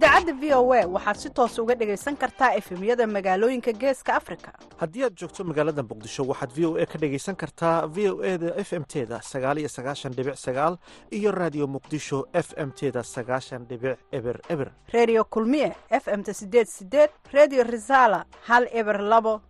idaacadda 0.00 0.32
v 0.40 0.54
o 0.54 0.72
a 0.72 0.86
waxaad 0.86 1.16
si 1.20 1.30
toos 1.30 1.58
uga 1.58 1.74
dhegaysan 1.74 2.16
kartaa 2.16 2.54
efemyada 2.56 3.06
magaalooyinka 3.06 3.72
geeska 3.72 4.14
afrika. 4.16 4.52
Haddii 4.80 5.04
aad 5.04 5.14
joogto 5.16 5.44
magaalada 5.44 5.82
muqdisho 5.82 6.24
waxaad 6.24 6.50
v 6.56 6.64
o 6.66 6.76
a 6.80 6.86
ka 6.86 6.98
dhegaysan 6.98 7.36
kartaa 7.36 7.86
v 7.86 8.08
o 8.08 8.22
e 8.24 8.38
da 8.38 8.54
f 8.56 8.72
m 8.72 8.84
teda 8.84 9.20
sagaaliyo 9.20 9.68
sagaashan 9.68 10.12
dhibic 10.16 10.36
sagaal 10.36 10.78
iyo 11.10 11.30
raadiyo 11.32 11.66
muqdisho 11.66 12.26
f 12.32 12.54
m 12.56 12.72
teda 12.72 13.02
sagaashan 13.02 13.66
dhibic 13.68 13.98
eber 14.12 14.40
eber. 14.48 14.72
Redio 14.92 15.24
kulmiye 15.24 15.76
f 15.90 16.08
m-ta 16.08 16.32
sideed 16.32 16.66
sideed 16.68 17.10
redio 17.32 17.62
resala 17.64 18.24
hal 18.48 18.68
eber 18.72 19.00
labo 19.02 19.40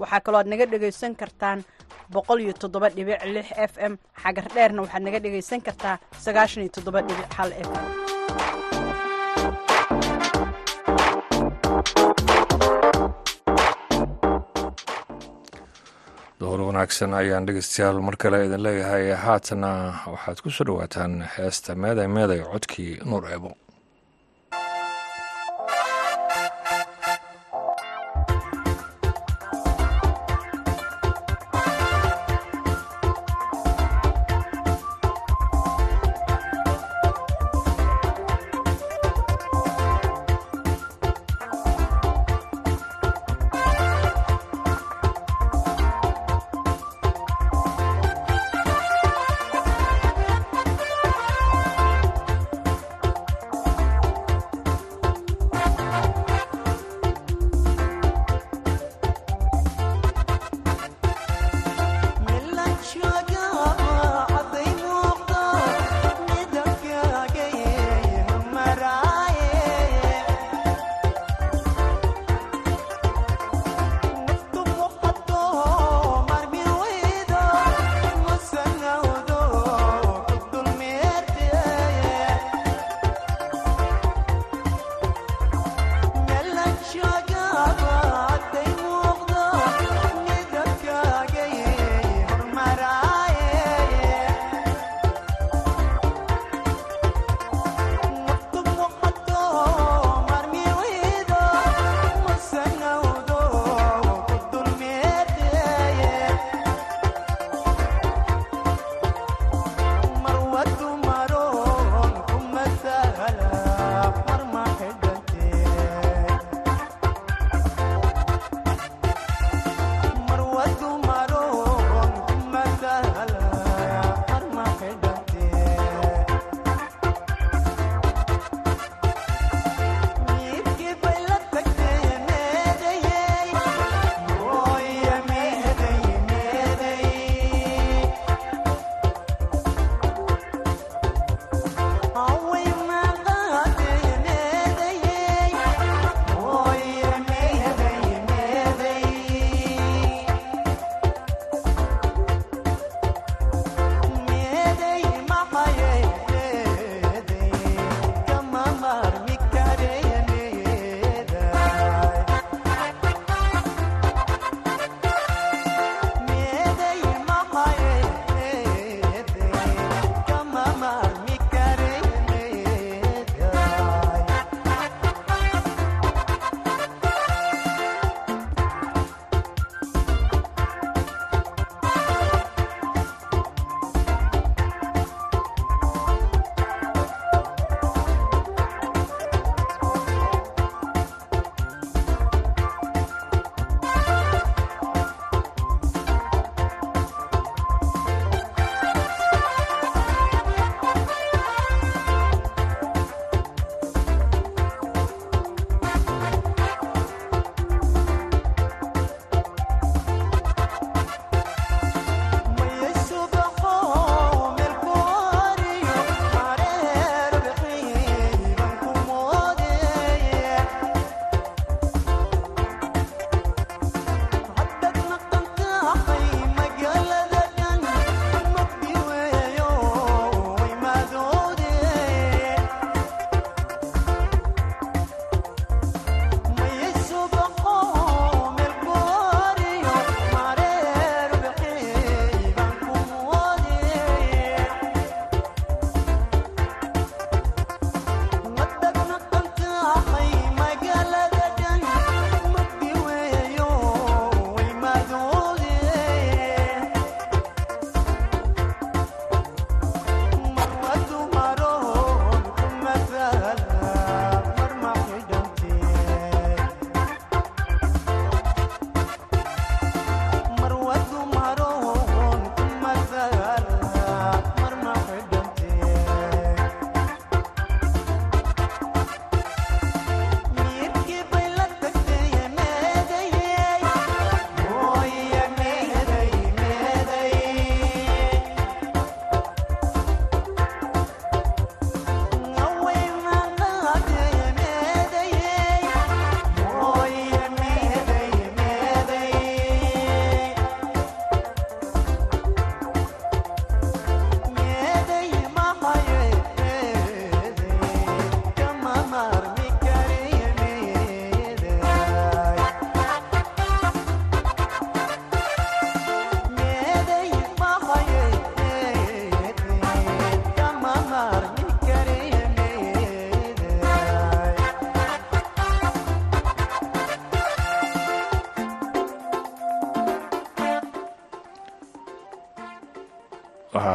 waxaa 0.00 0.20
kaloo 0.24 0.40
aad 0.40 0.48
naga 0.52 0.66
dhegaysan 0.72 1.14
kartaan 1.20 1.58
boqol 2.14 2.40
f 3.70 3.74
m. 3.90 3.94
Xagar 4.22 4.46
dheerna 4.54 4.80
waxaad 4.84 5.02
naga 5.06 5.18
dhegaysan 5.24 5.60
kartaa 5.66 5.96
sagaashan 6.24 6.62
f 7.66 7.68
m. 7.84 7.84
Door 16.40 16.60
wanaagsan 16.68 17.14
ayaan 17.20 17.46
dhegeystayaal 17.48 17.98
mar 18.08 18.16
kale 18.22 18.38
idin 18.46 18.62
leeyahay. 18.66 19.06
Haatana 19.24 19.70
waxaad 20.12 20.38
ku 20.44 20.50
soo 20.56 20.64
dhowaataan 20.68 21.12
heesta 21.36 21.74
meeday 21.82 22.06
meeday 22.16 22.40
codkii 22.52 22.92
nuur 23.10 23.24
eebo 23.34 23.50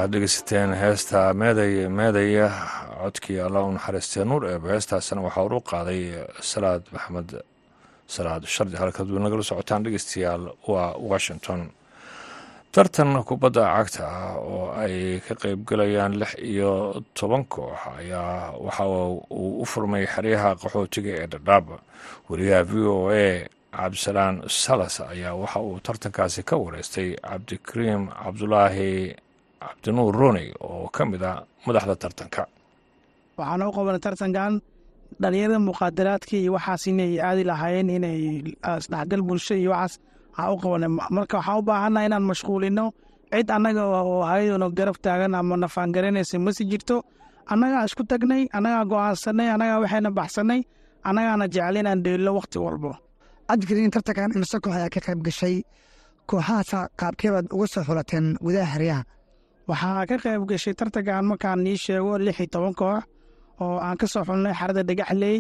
waxaad 0.04 0.12
dhegeysateen 0.14 0.74
heesta 0.76 1.34
meeday 1.34 1.88
meedaya 1.88 2.50
codkii 3.02 3.40
allah 3.40 3.64
u 3.68 3.72
naxariistee 3.72 4.26
nuur 4.26 4.44
eeba 4.50 4.68
heestaasina 4.74 5.22
waxaa 5.24 5.44
uru 5.48 5.60
qaaday 5.72 6.02
salaad 6.42 6.84
maxamed 6.92 7.30
salaad 8.08 8.44
shardi. 8.46 8.76
Halkaad 8.78 9.08
nagala 9.08 9.44
socotaan 9.44 9.84
dhegeystayaal 9.84 10.44
waa 10.68 10.94
washington. 11.00 11.72
Tartan 12.72 13.24
kubadda 13.24 13.64
cagta 13.76 14.04
ah 14.08 14.36
oo 14.36 14.72
ay 14.76 15.22
ka 15.28 15.36
qeybgalayaan 15.36 16.20
lix 16.20 16.36
iyo 16.36 17.02
toban 17.14 17.46
koox 17.46 17.80
ayaa 18.00 18.52
waxa 18.60 18.84
uu 18.86 19.62
u 19.62 19.66
furmay 19.66 20.06
xeryaha 20.06 20.56
qaxootiga 20.62 21.12
ee 21.24 21.28
dhadhaab. 21.32 21.80
Wariyaha 22.30 22.64
v 22.64 22.74
o 22.92 23.10
a 23.10 23.48
cabdisalaan 23.72 24.44
salas 24.50 25.00
ayaa 25.00 25.34
waxa 25.36 25.60
uu 25.60 25.80
tartankaasi 25.80 26.44
ka 26.44 26.58
wareystay 26.58 27.16
cabdikariim 27.16 28.10
cabdulaahi 28.24 29.16
cabdinuur 29.68 30.14
rooney 30.22 30.48
oo 30.68 30.88
ka 30.96 31.04
mid 31.12 31.24
ah 31.32 31.38
madaxda 31.66 31.96
tartanka. 32.04 32.44
Waxaana 33.38 33.64
u 33.70 33.72
qabanay 33.78 34.02
tartankan 34.06 34.54
dhalinyarada 35.22 35.60
muqaadaraadka 35.70 36.34
iyo 36.42 36.52
waxaas 36.58 36.84
inay 36.92 37.12
aadi 37.28 37.44
lahaayeen 37.50 37.90
inay 37.98 38.18
isdhexgal 38.80 39.22
bulsho 39.28 39.56
iyo 39.62 39.70
waxaas 39.76 39.94
waxaa 40.36 40.52
u 40.54 40.58
qabanay 40.64 40.90
marka 41.18 41.36
waxaa 41.40 41.58
u 41.60 41.62
baahannaha 41.70 42.06
inaan 42.08 42.26
mashquulino 42.32 42.86
cid 43.34 43.50
annaga 43.56 43.84
oo 43.90 44.22
hayadona 44.30 44.68
garab 44.78 44.98
taagan 45.06 45.34
ama 45.40 45.56
nafaangaranaysa 45.64 46.38
masi 46.46 46.64
jirto. 46.72 46.98
Annagaa 47.52 47.84
isku 47.88 48.04
tagnay 48.12 48.44
annagaa 48.58 48.84
go'aansanay 48.92 49.48
annagaa 49.56 49.80
waxayna 49.84 50.10
baxsanay 50.20 50.60
annagaana 51.08 51.46
jecel 51.54 51.76
inaan 51.82 52.00
dheello 52.06 52.32
wakhti 52.40 52.58
walbo. 52.66 52.92
Cabdikariin 53.50 53.92
tartankan 53.96 54.32
imse 54.38 54.58
koox 54.64 54.74
ayaa 54.78 54.90
ka 54.96 55.00
qayb 55.06 55.20
gashay 55.28 55.56
kooxahaasa 56.30 56.80
qaabkeebaad 57.00 57.46
uga 57.56 57.68
soo 57.74 57.84
xulateen 57.88 58.26
gudaha 58.46 58.68
xeryaha 58.74 59.02
waxaa 59.70 60.06
ka 60.10 60.16
qayb 60.24 60.42
gashay 60.50 60.74
tartankan 60.80 61.26
markaan 61.30 61.60
nii 61.66 61.78
sheego 61.84 62.12
lix 62.26 62.38
iyo 62.40 62.48
toban 62.54 62.74
koox 62.80 63.04
oo 63.64 63.76
aan 63.86 63.98
ka 64.00 64.06
soo 64.14 64.24
xulnay 64.28 64.54
xarada 64.60 64.82
dhagaxley 64.90 65.38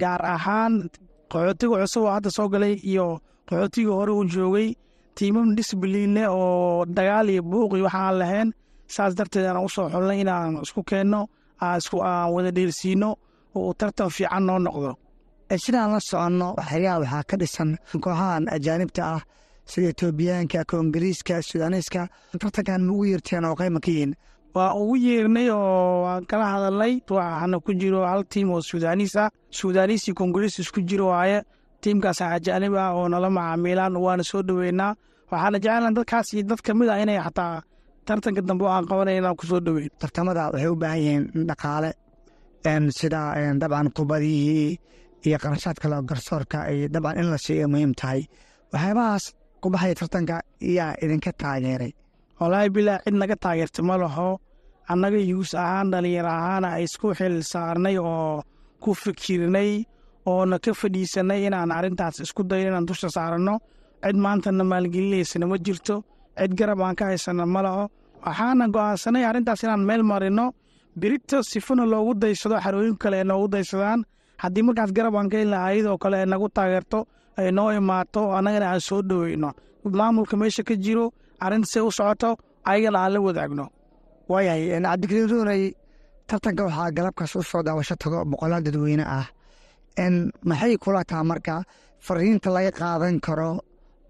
gaar 0.00 0.22
ahaan 0.34 0.72
qaxootiga 1.32 1.76
cusub 1.82 2.02
oo 2.06 2.12
hadda 2.16 2.30
soo 2.36 2.48
galay 2.52 2.74
iyo 2.90 3.06
qaxootiga 3.48 3.92
hore 3.98 4.12
uu 4.18 4.24
joogay 4.34 4.68
tiimam 5.16 5.48
disbliinle 5.56 6.22
oo 6.38 6.84
dagaal 6.96 7.26
iyo 7.34 7.42
buuq 7.50 7.72
iyo 7.76 7.84
waxaan 7.88 8.16
lahayn. 8.20 8.48
Saas 8.94 9.12
darteed 9.18 9.46
aan 9.48 9.64
u 9.66 9.68
soo 9.76 9.86
xulnay 9.92 10.18
inaan 10.22 10.52
isku 10.64 10.80
keenno 10.90 11.20
aan 11.64 11.80
wada 12.34 12.50
dheelsiino 12.56 13.10
oo 13.56 13.60
uu 13.68 13.74
tartan 13.80 14.10
fiican 14.16 14.42
noo 14.48 14.58
noqdo. 14.66 14.90
Sidaan 15.64 15.90
la 15.94 16.00
soconno 16.10 16.48
xeryaha 16.68 16.98
waxaa 17.02 17.22
ka 17.30 17.36
dhisan 17.40 17.70
kooxahan 17.92 18.44
ajaanibta 18.54 19.02
ah 19.14 19.22
sida 19.72 19.88
etoobiyaanka 19.92 20.60
koongariiska 20.70 21.34
sudaaniiska 21.50 22.00
tartankan 22.40 22.82
ma 22.86 22.92
ugu 22.94 23.04
yeerteen 23.10 23.44
oo 23.48 23.54
qayma 23.60 23.80
ka 23.84 23.90
yihiin? 23.90 24.12
Waa 24.54 24.72
ugu 24.80 24.96
yeernay 25.06 25.48
oo 25.50 26.02
waan 26.04 26.24
kala 26.30 26.44
hadalnay 26.54 26.92
waxaana 27.16 27.56
ku 27.64 27.70
jiro 27.80 28.00
hal 28.10 28.22
tiim 28.32 28.48
oo 28.50 28.60
sudaaniis 28.70 29.14
ah. 29.16 29.30
Sudaaniis 29.58 30.02
iyo 30.08 30.14
koongariis 30.18 30.58
isku 30.62 30.80
jiro 30.88 31.06
waaye 31.12 31.42
tiimkaas 31.82 32.20
ajaanib 32.22 32.74
ah 32.74 32.90
oo 32.98 33.08
nala 33.12 33.28
macaamiilaan 33.30 33.96
waana 34.04 34.24
soo 34.30 34.42
dhoweynaa 34.48 34.92
waxaana 35.30 35.58
jecelna 35.64 35.90
dadkaas 35.96 36.28
iyo 36.34 36.42
dad 36.50 36.60
ka 36.66 36.72
mid 36.74 36.88
ah 36.88 36.98
inay 37.02 37.18
xataa 37.26 37.62
tartanka 38.06 38.40
dambe 38.48 38.64
aan 38.66 38.84
qabanay 38.90 39.16
inaan 39.20 39.36
ku 39.36 39.44
soo 39.50 39.60
dhoweyn 39.66 39.90
tartamada 40.00 40.42
waxay 40.52 40.68
u 40.72 40.76
baahan 40.82 40.98
yihiin 41.04 41.24
dhaqaale 41.48 41.90
sida 42.98 43.20
dabcan 43.60 43.88
kubadihii 43.96 44.78
iyo 45.26 45.38
qarashaad 45.42 45.76
kale 45.82 45.94
oo 45.96 46.02
garsoorka 46.10 46.58
ay 46.70 46.88
dabcan 46.94 47.18
in 47.20 47.30
la 47.30 47.38
siiyo 47.38 47.68
muhiim 47.68 47.92
tahay. 48.00 48.20
Waxyaabahaas 48.72 49.24
kubaxaya 49.62 49.94
tartanka 50.00 50.36
yaa 50.76 50.94
idinka 51.02 51.32
taageeray. 51.40 51.92
Walaahi 52.40 52.70
bilaa 52.76 52.98
cid 53.04 53.14
naga 53.20 53.36
taageerta 53.44 53.82
ma 53.88 53.96
laho. 54.02 54.28
Annaga 54.92 55.18
yuus 55.30 55.52
ahaan 55.54 55.90
dhalinyaro 55.92 56.28
ahaana 56.38 56.68
isku 56.84 57.08
xil 57.18 57.34
saarnay 57.52 57.96
oo 57.98 58.42
ku 58.82 58.90
fikirnay 58.94 59.70
oona 60.26 60.56
ka 60.64 60.72
fadhiisanay 60.80 61.40
inaan 61.48 61.70
arrintaas 61.78 62.16
isku 62.24 62.42
dayo 62.50 62.68
inaan 62.70 62.86
dusha 62.88 63.08
saaranno 63.16 63.54
cid 64.04 64.16
maantana 64.24 64.64
maalgelinaysana 64.64 65.46
ma 65.50 65.56
jirto. 65.66 65.96
Cid 66.38 66.52
garab 66.58 66.80
aan 66.80 66.96
ka 66.96 67.04
haysana 67.10 67.44
ma 67.54 67.60
laho. 67.66 67.84
Waxaana 68.24 68.64
go'aansanay 68.74 69.24
arrintaas 69.30 69.62
inaan 69.64 69.82
meel 69.88 70.02
marino. 70.10 70.46
Birito 71.00 71.42
sifona 71.50 71.84
loogu 71.92 72.14
daysado 72.22 72.56
xarooyin 72.64 72.96
kale 73.02 73.16
ay 73.20 73.24
noogu 73.30 73.48
daysadaan. 73.54 74.00
Haddii 74.42 74.62
markaas 74.66 74.90
garab 74.96 75.14
aan 75.18 75.28
ka 75.30 75.36
helna 75.42 75.58
ayadoo 75.68 75.98
kale 76.02 76.16
ay 76.22 76.26
nagu 76.32 76.48
taageerto 76.56 76.98
ay 77.38 77.48
noo 77.56 77.70
imaato 77.78 78.22
annagana 78.38 78.66
aan 78.72 78.80
soo 78.88 79.00
dhoweyno 79.08 79.50
maamulka 79.98 80.34
meesha 80.40 80.62
ka 80.68 80.74
jiro 80.84 81.04
arrintasay 81.44 81.82
u 81.88 81.90
socoto 81.98 82.30
ayagana 82.70 82.98
aan 83.04 83.12
la 83.14 83.20
wadaagno. 83.26 83.64
Waayahay 84.30 84.80
cabdikariin 84.84 85.28
ruunay 85.32 85.62
tartanka 86.28 86.62
waxaa 86.68 86.90
galabkaas 86.96 87.32
u 87.36 87.42
soo 87.50 87.62
daawasho 87.66 87.94
tago 88.02 88.18
boqolaal 88.30 88.62
dadweyne 88.66 89.04
ah. 89.18 89.26
Maxay 90.48 90.76
kula 90.82 91.02
taha 91.04 91.24
marka 91.30 91.54
fariinta 92.06 92.50
laga 92.54 92.70
qaadan 92.78 93.16
karo 93.26 93.50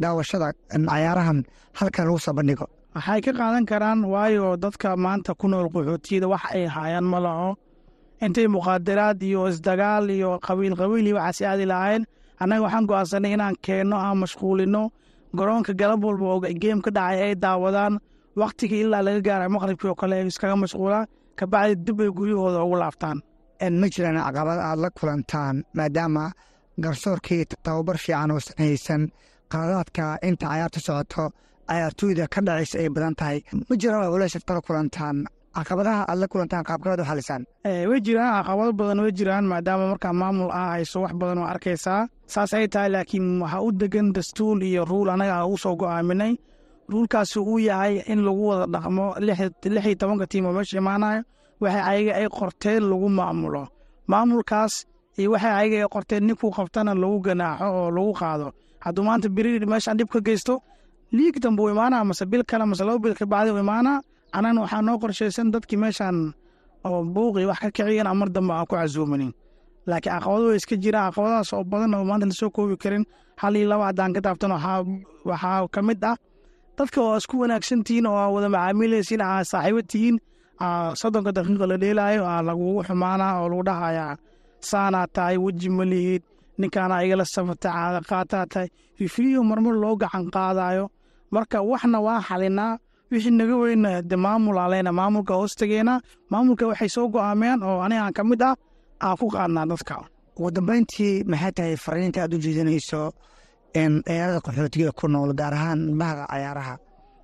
daawashada 0.01 0.53
cayaarahan 0.71 1.39
halkan 1.79 2.05
lagu 2.07 2.19
soo 2.25 2.33
bandhigo? 2.39 2.67
Waxay 2.95 3.21
ka 3.25 3.33
qaadan 3.39 3.65
karaan 3.71 4.01
waayo 4.13 4.57
dadka 4.57 4.97
maanta 4.97 5.33
ku 5.41 5.47
nool 5.49 5.69
qaxootiyada 5.75 6.27
wax 6.33 6.43
ay 6.55 6.67
haayaan 6.75 7.05
ma 7.13 7.19
laho. 7.27 7.49
Intay 8.25 8.47
muqaadaraad 8.55 9.23
iyo 9.23 9.49
isdagaal 9.49 10.11
iyo 10.11 10.31
qabiil 10.47 10.75
qabiil 10.81 11.07
iyo 11.07 11.17
waxaas 11.17 11.49
aadi 11.53 11.65
lahayn 11.73 12.03
annaga 12.43 12.63
waxaan 12.67 12.87
go'aansanay 12.91 13.33
inaan 13.37 13.57
keenno 13.67 13.97
aan 13.97 14.17
mashquulino. 14.23 14.83
Garoonka 15.39 15.73
galab 15.81 16.05
walba 16.05 16.25
oo 16.35 16.41
geem 16.63 16.81
ka 16.85 16.91
dhacay 16.97 17.19
ay 17.27 17.35
daawadaan. 17.45 17.95
Wakhtiga 18.41 18.77
ilaa 18.83 19.03
laga 19.07 19.21
gaara 19.27 19.49
maqribkii 19.55 19.89
oo 19.91 19.95
kale 20.01 20.15
ay 20.21 20.27
iskaga 20.31 20.57
mashquulaan 20.65 21.07
kabacdi 21.39 21.75
dib 21.87 22.01
ay 22.01 22.11
guryahooda 22.19 22.61
ugu 22.67 22.77
laabtaan. 22.83 23.19
Ma 23.81 23.87
jiraan 23.93 24.19
caqabad 24.27 24.59
aad 24.69 24.79
la 24.85 24.89
kulantaan 24.99 25.57
maadaama 25.77 26.25
garsoorkii 26.83 27.45
tababar 27.65 27.97
fiican 28.05 28.31
oo 28.35 28.41
sanhaysan 28.47 29.03
qaladaadka 29.53 30.05
inta 30.29 30.47
cayaarta 30.51 30.81
socoto 30.87 31.25
cayaartooyda 31.69 32.25
ka 32.35 32.41
dhacaysa 32.47 32.77
ay 32.83 32.89
badan 32.95 33.15
tahay. 33.19 33.39
Ma 33.69 33.75
jiraan 33.81 34.11
culeysad 34.13 34.43
kala 34.49 34.61
kulantaan 34.67 35.17
caqabadaha 35.59 36.03
aad 36.11 36.19
la 36.23 36.27
kulantaan 36.33 36.65
qaabkabaad 36.69 37.01
u 37.01 37.05
xalisaan 37.11 37.43
way 37.91 38.01
jiraan 38.07 38.33
caqabado 38.39 38.73
badan 38.81 38.99
way 39.05 39.13
jiraan 39.19 39.45
maadaama 39.53 39.85
markaa 39.93 40.13
maamul 40.21 40.51
ah 40.61 40.69
hayso 40.75 40.99
wax 41.05 41.13
badan 41.21 41.39
oo 41.43 41.47
arkaysaa. 41.55 42.01
Saas 42.33 42.53
ay 42.55 42.67
tahay 42.73 42.91
laakiin 42.95 43.27
waxaa 43.43 43.61
u 43.67 43.69
degan 43.81 44.07
dastuur 44.17 44.57
iyo 44.69 44.83
ruul 44.91 45.09
annaga 45.13 45.35
aan 45.41 45.57
soo 45.65 45.75
go'aaminay. 45.81 46.33
Ruulkaasi 46.93 47.39
uu 47.41 47.59
yahay 47.69 47.95
in 48.13 48.21
lagu 48.27 48.43
wada 48.51 48.67
dhaqmo 48.75 49.05
lix 49.27 49.87
tobanka 50.01 50.27
tiim 50.31 50.45
oo 50.49 50.53
meesha 50.57 50.79
imaanayo 50.83 51.21
waxay 51.63 51.83
ayaga 51.91 52.13
ay 52.21 52.27
qorteen 52.39 52.83
lagu 52.91 53.09
maamulo. 53.19 53.63
Maamulkaas 54.11 54.75
iyo 55.21 55.29
waxay 55.35 55.53
ayaga 55.61 55.77
ay 55.85 55.89
qorteen 55.95 56.23
ninkuu 56.27 56.51
qabtana 56.57 56.93
lagu 57.03 57.19
ganaaxo 57.27 57.67
oo 57.79 57.91
lagu 57.97 58.13
qaado. 58.21 58.49
Hadduu 58.85 59.05
maanta 59.09 59.29
beri 59.37 59.51
meeshaan 59.73 59.97
dhib 59.99 60.09
ka 60.15 60.21
geysto 60.27 60.55
liig 61.17 61.37
dambe 61.43 61.61
uu 61.63 61.71
imaanaa 61.75 62.05
mase 62.09 62.25
bil 62.31 62.43
kale 62.51 62.65
mase 62.71 62.83
laba 62.89 62.99
bil 63.05 63.15
kabacdi 63.21 63.51
uu 63.53 63.61
imaanaa 63.65 63.99
annana 64.37 64.61
waxaa 64.65 64.83
noo 64.87 64.97
qorshaysan 65.03 65.49
dadkii 65.55 65.79
meeshaan 65.83 66.19
oo 66.89 67.01
buuqii 67.15 67.47
wax 67.51 67.59
ka 67.65 67.71
kiciyan 67.77 68.09
mar 68.21 68.29
dambe 68.35 68.53
aan 68.55 68.67
ku 68.71 68.75
casuumanin. 68.77 69.33
Laakiin 69.89 70.13
caqabado 70.15 70.47
way 70.51 70.57
iska 70.61 70.77
jiraan. 70.83 71.11
Caqabadahaas 71.13 71.53
oo 71.57 71.65
badan 71.71 71.95
oo 71.95 72.05
maanta 72.09 72.27
la 72.31 72.35
soo 72.41 72.51
koobi 72.51 72.77
karin. 72.83 73.05
Hal 73.41 73.55
iyo 73.57 73.69
laba 73.69 73.85
haddaan 73.89 74.13
ka 74.15 74.21
taabtan 74.21 74.53
waxaa 75.25 75.69
ka 75.75 75.81
mid 75.83 76.05
ah. 76.05 76.17
Dadka 76.77 76.99
oo 77.01 77.17
isku 77.21 77.35
wanaagsan 77.43 77.81
tihiin 77.87 78.07
oo 78.07 78.33
wada 78.35 78.49
macaamiilaysiin 78.55 79.23
aa 79.23 79.45
saaxiibo 79.51 79.83
tihiin. 79.91 80.17
Soddonka 81.01 81.31
daqiiqa 81.37 81.67
la 81.71 81.77
dheelaayo 81.83 82.23
aa 82.27 82.43
lagugu 82.49 82.81
xumaanaa 82.89 83.41
oo 83.41 83.49
lagu 83.51 83.63
dhahayaa 83.69 84.17
saanaa 84.71 85.07
tahay 85.15 85.37
weji 85.45 85.69
ma 85.77 85.85
lihid. 85.93 86.23
Ninkaana 86.61 87.03
igala 87.05 87.25
safata 87.25 87.71
caada 87.75 88.01
qaataa 88.11 88.47
tahay. 88.53 88.69
Rifriyo 89.01 89.41
marmar 89.51 89.75
loo 89.83 89.95
gacan 90.03 90.25
qaadayo 90.35 90.85
marka 91.35 91.59
waxna 91.71 91.99
waa 92.07 92.21
xalinaa 92.29 92.79
wixii 93.11 93.31
naga 93.39 93.57
weyna 93.63 94.03
de 94.03 94.17
maamul 94.17 94.59
aleyna 94.59 94.93
maamulka 94.93 95.35
hoostageena 95.41 95.95
maamulka 96.31 96.65
waxay 96.71 96.89
soo 96.89 97.09
go'aameen 97.15 97.63
oo 97.63 97.81
anigaan 97.85 98.13
ka 98.17 98.23
mid 98.25 98.43
ah 98.43 98.55
aan 99.05 99.17
ku 99.21 99.27
qaadnaa 99.35 99.67
dadka. 99.71 99.97
Ugu 100.39 100.51
dambeyntii 100.57 101.25
maxay 101.31 101.53
tahay 101.57 101.77
fariinta 101.85 102.19
aad 102.23 102.35
u 102.35 102.39
jeedinayso 102.45 103.03
dhalinyarada 103.75 104.41
qaxootiga 104.47 104.91
ku 104.99 105.09
nool 105.09 105.33
gaar 105.39 105.55
ahaan 105.55 105.81
bahda 105.99 106.25
cayaaraha? 106.31 106.75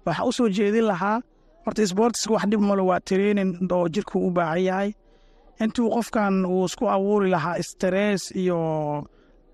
Waxaa 0.07 0.27
u 0.29 0.33
soo 0.33 0.49
jeedin 0.57 0.85
lahaa 0.91 1.21
horta 1.65 1.87
sboortiska 1.87 2.33
wax 2.35 2.45
dhib 2.51 2.61
malo 2.69 2.83
waa 2.91 3.01
treenin 3.01 3.51
oo 3.73 3.89
jirku 3.95 4.19
u 4.27 4.31
baahan 4.37 4.63
yahay. 4.69 4.91
Intuu 5.63 5.89
qofkan 5.95 6.45
uu 6.47 6.65
isku 6.69 6.85
abuuri 6.95 7.31
lahaa 7.31 7.63
stress 7.63 8.23
iyo 8.43 8.59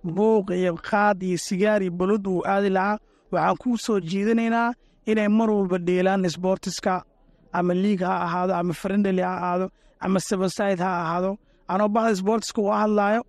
buuq 0.04 0.50
iyo 0.60 0.72
qaad 0.90 1.22
iyo 1.22 1.38
sigaar 1.46 1.82
iyo 1.82 1.92
balod 1.98 2.26
uu 2.26 2.42
aadi 2.46 2.70
lahaa 2.76 2.98
waxaan 3.32 3.56
ku 3.62 3.76
soo 3.84 4.00
jeedinaynaa 4.00 4.72
inay 5.10 5.28
mar 5.38 5.48
walba 5.56 5.78
dheelaan 5.88 6.24
sboortiska 6.34 6.94
ama 7.58 7.72
liig 7.82 8.00
ha 8.08 8.14
ahaado 8.26 8.52
ama 8.60 8.72
frendali 8.80 9.22
ha 9.28 9.32
ahaado 9.38 9.66
ama 10.04 10.18
sabaside 10.28 10.82
ha 10.86 10.92
ahaado. 11.02 11.30
Anoo 11.72 11.88
bahda 11.94 12.14
sboortiska 12.20 12.60
u 12.62 12.68
hadlaayo 12.82 13.22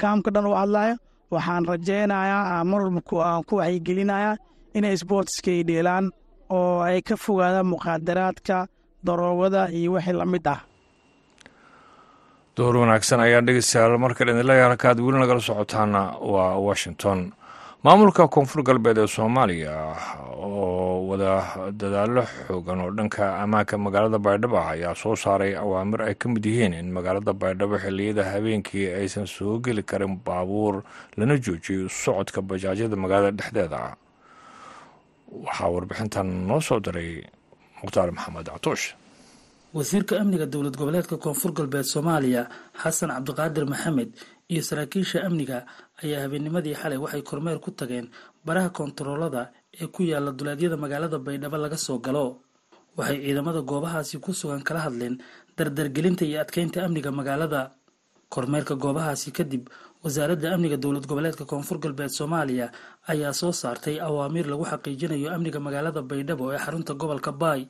kaamka 0.00 0.30
dhan 0.34 0.46
u 0.46 0.54
hadlaayo 0.60 0.94
waxaan 1.34 1.64
rajaynayaa 1.70 2.64
mar 2.70 2.80
walba 2.86 3.02
aan 3.30 3.42
ku 3.48 3.54
waxyigelinayaa 3.60 4.34
inay 4.78 4.96
sboortiska 5.02 5.48
ay 5.54 5.62
dheelaan 5.68 6.06
oo 6.56 6.80
ay 6.88 6.98
ka 7.08 7.14
fogaadaan 7.24 7.66
muqaadaraadka 7.72 8.56
daroogada 9.06 9.62
iyo 9.78 9.92
wixii 9.94 10.16
la 10.20 10.26
mid 10.32 10.46
ah. 10.54 10.60
Door 12.56 12.76
wanaagsan 12.82 13.20
ayaa 13.26 13.42
dhegeystayaal 13.46 13.98
marka 14.04 14.22
idinleeyahay 14.24 14.68
halkaad 14.70 14.98
weli 15.06 15.18
nagala 15.22 15.40
socotaana 15.48 16.00
waa 16.32 16.54
washington 16.68 17.18
maamulka 17.84 18.24
koonfur 18.34 18.62
galbeed 18.68 18.98
ee 19.02 19.06
soomaaliya 19.16 19.74
oo 20.46 21.06
wada 21.08 21.32
dadaallo 21.80 22.22
xoogan 22.46 22.80
oo 22.84 22.90
dhanka 22.98 23.24
ammaanka 23.42 23.74
magaalada 23.86 24.18
baydhabo 24.26 24.56
ah 24.62 24.70
ayaa 24.74 24.94
soo 25.02 25.16
saaray 25.24 25.52
awaamir 25.62 26.00
ay 26.08 26.14
ka 26.14 26.26
mid 26.34 26.44
yihiin 26.50 26.72
in 26.80 26.88
magaalada 26.96 27.32
baydhabo 27.42 27.76
xilliyada 27.84 28.22
habeenkii 28.32 28.86
aysan 29.00 29.26
soo 29.36 29.58
geli 29.64 29.82
karin 29.90 30.14
baabuur 30.26 30.74
lana 31.18 31.36
joojiyo 31.44 31.88
socodka 32.02 32.40
bajaajyada 32.42 32.96
magaalada 33.04 33.36
dhexdeeda. 33.38 33.80
Waxaa 35.44 35.68
warbixintan 35.74 36.28
noo 36.48 36.60
soo 36.60 36.80
diray 36.80 37.10
mukhtaar 37.82 38.08
maxamed 38.16 38.46
catuush. 38.54 38.86
Wasiirka 39.74 40.14
amniga 40.22 40.46
dowlad 40.46 40.76
goboleedka 40.80 41.16
koonfur 41.24 41.52
galbeed 41.58 41.84
soomaaliya 41.92 42.42
xasan 42.82 43.10
cabdiqaadir 43.16 43.66
maxamed 43.72 44.10
iyo 44.52 44.62
saraakiisha 44.68 45.18
amniga 45.26 45.58
ayaa 46.04 46.20
habeennimadii 46.24 46.74
xalay 46.80 46.98
waxay 47.04 47.22
kormeer 47.30 47.58
ku 47.64 47.70
tageen 47.78 48.06
baraha 48.46 48.70
koontaroolada 48.76 49.42
ee 49.82 49.86
ku 49.94 50.00
yaalla 50.10 50.30
duleedyada 50.38 50.76
magaalada 50.84 51.18
baydhabo 51.26 51.56
laga 51.64 51.76
soo 51.86 51.98
galo. 52.06 52.26
Waxay 52.96 53.18
ciidamada 53.24 53.60
goobahaasi 53.70 54.16
ku 54.24 54.30
sugan 54.40 54.62
kala 54.68 54.80
hadleen 54.86 55.14
dardargelinta 55.56 56.24
iyo 56.24 56.38
adkeynta 56.44 56.78
amniga 56.86 57.10
magaalada. 57.10 57.62
Kormeerka 58.34 58.74
goobahaasi 58.82 59.30
kadib 59.38 59.62
wasaaradda 60.04 60.54
amniga 60.54 60.76
dowlad 60.76 61.06
goboleedka 61.10 61.44
koonfur 61.50 61.78
galbeed 61.84 62.10
soomaaliya 62.18 62.66
ayaa 63.12 63.32
soo 63.40 63.52
saartay 63.52 63.96
awaamiir 64.06 64.46
lagu 64.52 64.64
xaqiijinayo 64.70 65.28
amniga 65.36 65.58
magaalada 65.66 66.00
baydhabo 66.10 66.44
ee 66.54 66.58
xarunta 66.64 66.92
gobolka 66.94 67.32
baay. 67.42 67.62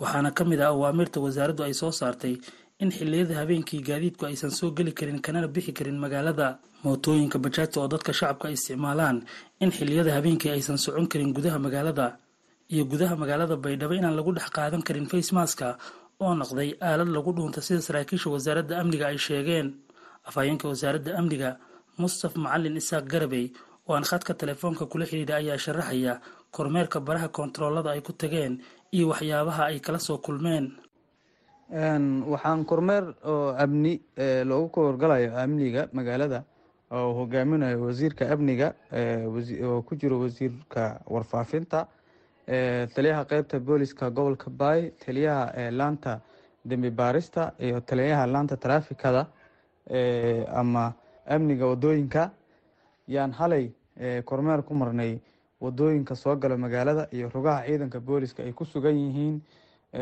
Waxaana 0.00 0.30
ka 0.36 0.42
mid 0.44 0.60
ah 0.60 0.70
awaamirta 0.76 1.18
wasaaraddu 1.24 1.62
ay 1.66 1.74
soo 1.80 1.92
saartay 2.00 2.34
in 2.82 2.90
xilliyada 2.96 3.34
habeenkii 3.40 3.80
gaadiidku 3.88 4.26
aysan 4.26 4.50
soo 4.58 4.70
geli 4.76 4.92
karin 4.98 5.20
kanana 5.26 5.48
bixi 5.54 5.72
karin 5.78 5.98
magaalada 6.04 6.48
mootooyinka 6.84 7.38
bajaajta 7.44 7.76
oo 7.80 7.88
dadka 7.92 8.12
shacabka 8.18 8.44
ay 8.48 8.54
isticmaalaan 8.58 9.16
in 9.62 9.70
xilliyada 9.76 10.10
habeenkii 10.16 10.50
aysan 10.56 10.78
socon 10.84 11.06
karin 11.12 11.32
gudaha 11.36 11.58
magaalada 11.66 12.06
iyo 12.72 12.84
gudaha 12.92 13.14
magaalada 13.22 13.56
baydhabo 13.64 13.94
inaan 13.98 14.16
lagu 14.18 14.30
dhex 14.36 14.48
qaadan 14.56 14.82
karin 14.86 15.06
facemaska 15.12 15.68
oo 16.24 16.34
noqday 16.40 16.70
aalad 16.88 17.08
lagu 17.16 17.30
dhuunta 17.36 17.60
sida 17.66 17.80
saraakiisha 17.86 18.28
wasaaradda 18.34 18.74
amniga 18.80 19.06
ay 19.12 19.18
sheegeen. 19.26 19.68
Afhayeenka 20.28 20.66
wasaaradda 20.72 21.10
amniga 21.20 21.50
mustaf 22.00 22.32
macalin 22.44 22.76
isaaq 22.80 23.04
garabey 23.12 23.46
oo 23.88 23.94
aan 23.96 24.04
khadka 24.10 24.32
telefoonka 24.40 24.84
kula 24.90 25.04
xidhiidha 25.10 25.34
ayaa 25.40 25.58
sharaxaya 25.64 26.14
kormeerka 26.54 26.98
baraha 27.06 27.28
koontaroolada 27.36 27.90
ay 27.94 28.00
ku 28.06 28.12
tageen 28.20 28.52
iyo 28.96 29.04
waxyaabaha 29.12 29.62
ay 29.70 29.78
kala 29.84 29.98
soo 30.06 30.18
kulmeen 30.26 30.64
waxaan 31.70 32.64
kormeer 32.64 33.14
oo 33.24 33.54
amni 33.58 34.00
loogu 34.44 34.68
korgalayo 34.70 35.34
amniga 35.36 35.88
magaalada 35.92 36.44
oo 36.92 37.12
hogaaminayo 37.18 37.80
wasiirka 37.82 38.30
amniga 38.32 38.74
oo 39.64 39.82
ku 39.82 39.96
jiro 39.96 40.20
wasiirka 40.20 41.00
warfaafinta 41.10 41.88
taliyaha 42.94 43.24
qeybta 43.24 43.58
booliska 43.60 44.10
gobolka 44.10 44.50
baay 44.50 44.90
taliyaha 45.04 45.70
laanta 45.70 46.20
dembi 46.64 46.90
baarista 46.90 47.52
iyo 47.58 47.80
taliyaha 47.80 48.26
laanta 48.26 48.56
taraafikada 48.56 49.26
ama 50.54 50.94
amniga 51.26 51.66
waddooyinka 51.66 52.30
yaan 53.08 53.32
halay 53.32 53.72
kormeer 54.24 54.62
ku 54.62 54.74
marnay 54.74 55.18
waddooyinka 55.60 56.14
soo 56.14 56.36
gala 56.36 56.56
magaalada 56.56 57.08
iyo 57.12 57.28
rugaha 57.34 57.66
ciidanka 57.66 58.00
booliska 58.00 58.42
ay 58.42 58.52
ku 58.52 58.64
sugan 58.64 58.94
yihiin 58.94 59.40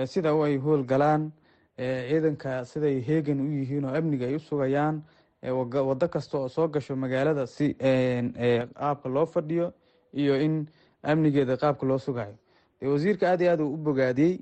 sida 0.07 0.31
ay 0.44 0.59
howlgalaan 0.59 1.33
ciidanka 1.78 2.64
siday 2.64 3.00
heegan 3.02 3.40
u 3.40 3.46
yihiin 3.50 3.84
oo 3.84 3.94
amniga 3.94 4.26
ay 4.26 4.34
u 4.37 4.38
sugayaan 4.38 5.02
wado 5.42 6.08
kasta 6.08 6.38
oo 6.38 6.48
soo 6.48 6.68
gasho 6.68 6.96
magaalada 6.96 7.46
si 7.46 7.74
qaabka 7.74 9.08
loo 9.08 9.26
fadhiyo 9.26 9.72
iyo 10.14 10.40
in 10.40 10.66
amnigeeda 11.02 11.56
qaabka 11.56 11.87
loo 11.87 11.98
sugayo. 11.98 12.34
Wasiirka 12.82 13.30
aad 13.30 13.40
iyo 13.40 13.50
aad 13.50 13.60
u 13.60 13.76
bogaadiyey 13.76 14.38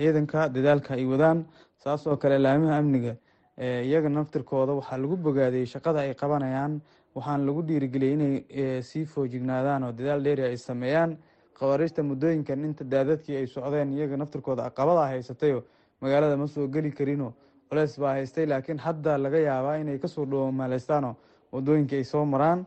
ciidanka 0.00 0.48
dadaalka 0.48 0.94
ay 0.94 1.04
wadaan 1.04 1.44
saasoo 1.78 2.16
kale 2.16 2.38
laamaha 2.38 2.76
amniga 2.78 3.16
iyaga 3.58 4.08
naftirkooda 4.08 4.72
waxaa 4.72 4.96
lagu 4.98 5.16
bogaadiyey 5.16 5.66
shaqada 5.66 6.00
ay 6.00 6.14
qabanayaan. 6.14 6.80
Waxaana 7.14 7.44
lagu 7.44 7.62
dhiirigeliyey 7.62 8.14
inay 8.14 8.82
sii 8.82 9.04
foojignaadaan 9.04 9.82
oo 9.84 9.92
dadaal 9.92 10.22
dheeri 10.22 10.42
ay 10.42 10.56
sameeyaan. 10.56 11.16
Khawaariijta 11.58 12.02
muddooyinkan 12.02 12.64
inta 12.64 12.84
daadadkii 12.84 13.36
ay 13.36 13.46
socdeen 13.46 13.92
iyaga 13.92 14.16
naftirkooda 14.16 14.64
aqabada 14.70 15.06
haysatayo 15.10 15.64
magaalada 16.00 16.36
ma 16.36 16.46
soo 16.46 16.66
geli 16.74 16.90
karinoo 16.98 17.32
culeys 17.68 17.98
baa 18.00 18.12
haystay 18.18 18.46
laakiin 18.46 18.78
hadda 18.86 19.18
laga 19.24 19.38
yaabaa 19.48 19.76
inay 19.82 19.98
ka 19.98 20.08
soo 20.08 20.24
dhowmaaleystaanoo 20.26 21.14
wadooyinkii 21.52 21.96
ay 22.00 22.04
soo 22.04 22.24
maraan. 22.24 22.66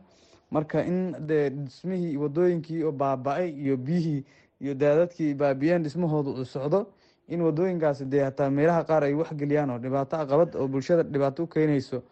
Marka 0.50 0.84
in 0.84 1.16
de 1.28 1.38
dhismihii 1.50 2.16
wadooyinkii 2.22 2.82
oo 2.84 2.92
baaba-ay 2.92 3.48
iyo 3.64 3.76
biyihii 3.76 4.24
iyo 4.60 4.74
daadadkii 4.74 5.34
baabi'een 5.34 5.82
dhismahooda 5.84 6.30
uu 6.30 6.44
socdo 6.44 6.80
in 7.28 7.40
wadooyinkaasi 7.40 8.04
dee 8.12 8.22
hataa 8.28 8.50
meelaha 8.50 8.84
qaar 8.84 9.02
ay 9.04 9.14
waxgeliyaan 9.14 9.70
oo 9.70 9.78
dhibaato 9.78 10.16
aqabad 10.16 10.50
oo 10.60 10.68
bulshada 10.68 11.02
dhibaato 11.02 11.42
u 11.44 11.46
keenayso 11.46 12.02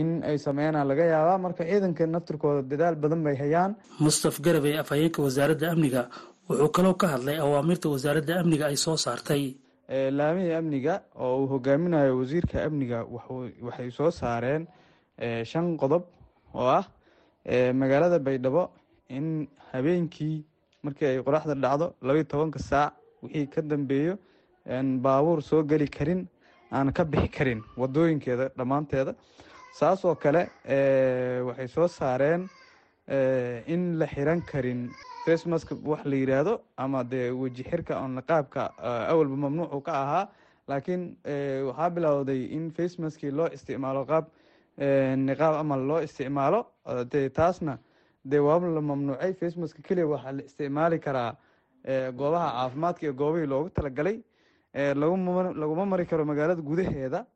in 0.00 0.22
ay 0.22 0.38
sameynaan 0.38 0.86
laga 0.88 1.04
yaabaa. 1.04 1.38
Marka 1.38 1.64
ciidanka 1.64 2.06
naftirkooda 2.06 2.62
dadaal 2.70 2.94
badan 3.02 3.22
bay 3.26 3.36
hayaan. 3.36 3.74
Mustaf 4.00 4.40
garabey 4.40 4.78
afhayeenka 4.78 5.22
wasaaradda 5.22 5.70
amniga 5.72 6.02
wuxuu 6.48 6.68
kaloo 6.76 6.94
ka 6.94 7.06
hadlay 7.14 7.36
awaamirta 7.44 7.88
wasaaradda 7.94 8.40
amniga 8.40 8.66
ay 8.70 8.76
soo 8.76 8.96
saartay 8.96 9.42
laamihii 9.88 10.52
amniga 10.60 10.94
oo 11.16 11.34
uu 11.42 11.46
hogaaminayo 11.52 12.18
wasiirka 12.20 12.64
amniga 12.66 12.98
waxay 13.66 13.90
soo 13.98 14.10
saareen 14.20 14.66
shan 15.50 15.76
qodob 15.82 16.02
oo 16.54 16.68
ah 16.78 16.84
magaalada 17.80 18.18
baydhabo 18.26 18.62
in 19.08 19.48
habeenkii 19.72 20.44
markii 20.84 21.06
ay 21.12 21.18
qoraxda 21.26 21.54
dhacdo 21.64 21.86
labayo 22.02 22.24
tobanka 22.32 22.58
saac 22.58 22.92
wixii 23.22 23.46
ka 23.54 23.62
dambeeyo 23.62 24.14
baabuur 25.04 25.40
soo 25.42 25.62
geli 25.70 25.88
karin 25.96 26.20
aan 26.76 26.92
ka 26.92 27.04
bixi 27.04 27.28
karin 27.36 27.60
wadooyinkeeda 27.80 28.44
dhammaanteeda. 28.58 29.14
Saasoo 29.78 30.14
kale 30.22 30.42
waxay 31.48 31.68
soo 31.68 31.88
saareen 31.88 32.42
in 33.74 33.82
la 33.98 34.06
xiran 34.06 34.40
karin 34.50 34.90
facemask 35.28 35.70
wax 35.84 36.04
la 36.10 36.16
yiraahdo 36.16 36.52
ama 36.76 37.04
dee 37.04 37.30
weji 37.30 37.62
xirka 37.70 37.94
oo 38.02 38.08
niqaabka 38.08 38.62
awalba 39.12 39.36
mamnuucu 39.44 39.80
ka 39.86 39.92
ahaa. 40.02 40.28
Laakiin 40.68 41.02
waxaa 41.68 41.90
bilowday 41.90 42.40
in 42.56 42.70
facemaskii 42.76 43.30
loo 43.38 43.48
isticmaalo 43.56 44.04
qaab 44.10 44.24
niqaab 45.28 45.54
amal 45.62 45.80
loo 45.90 46.00
isticmaalo. 46.06 46.60
De 47.12 47.28
taasna 47.30 47.78
dee 48.24 48.38
waaba 48.38 48.66
la 48.76 48.80
mamnuucay. 48.80 49.32
Facemaska 49.40 49.82
keliya 49.82 50.06
waxaa 50.14 50.32
la 50.32 50.42
isticmaali 50.48 50.98
karaa 51.06 51.36
goobaha 52.18 52.48
caafimaadka 52.58 53.02
iyo 53.06 53.12
goobihii 53.20 53.46
loogu 53.52 53.70
talagalay. 53.70 54.16
Laguma 54.74 55.86
mari 55.86 56.06
karo 56.06 56.24
magaalada 56.24 56.62
gudaheeda 56.62 57.26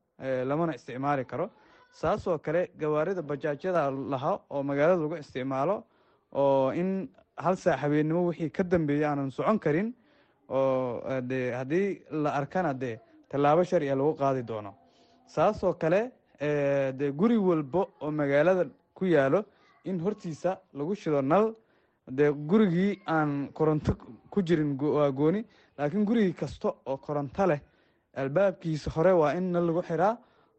lamana 0.49 0.75
isticmaali 0.75 1.25
karo. 1.25 1.51
Saasoo 1.93 2.39
kale 2.39 2.71
gawaarida 2.81 3.23
bajaajyada 3.23 3.91
laha 3.91 4.41
oo 4.51 4.63
magaalada 4.63 5.01
lagu 5.03 5.17
isticmaalo 5.17 5.85
oo 6.41 6.73
in 6.81 6.91
hal 7.45 7.57
saac 7.57 7.79
habeennimo 7.83 8.27
wixii 8.29 8.51
ka 8.51 8.63
dambeeyay 8.63 9.05
aanan 9.09 9.31
socon 9.31 9.59
karin 9.59 9.89
oo 10.49 11.21
de 11.31 11.39
haddii 11.59 11.89
la 12.23 12.31
arkana 12.39 12.73
dee 12.83 12.97
tallaabo 13.29 13.63
sharciga 13.65 13.95
lagu 14.01 14.13
qaadi 14.21 14.43
doono. 14.51 14.73
Saasoo 15.35 15.75
kale 15.81 16.01
dee 16.99 17.11
guri 17.21 17.37
walbo 17.49 17.83
oo 18.01 18.11
magaalada 18.11 18.65
ku 18.95 19.05
yaalo 19.07 19.45
in 19.85 19.99
hortiisa 20.05 20.51
lagu 20.79 20.95
shido 20.95 21.23
nal 21.23 21.55
dee 22.19 22.31
gurigii 22.51 23.01
aan 23.07 23.31
koronto 23.57 23.93
ku 24.33 24.39
jirin 24.47 24.77
waa 24.81 25.11
gooni. 25.19 25.41
Laakiin 25.79 26.05
gurigii 26.05 26.33
kasta 26.41 26.69
oo 26.87 26.97
koronto 26.97 27.47
leh 27.51 27.61
albaabkiisa 28.21 28.91
hore 28.97 29.13
waa 29.21 29.33
in 29.39 29.47
nal 29.53 29.65
lagu 29.69 29.83
xiraa 29.89 30.15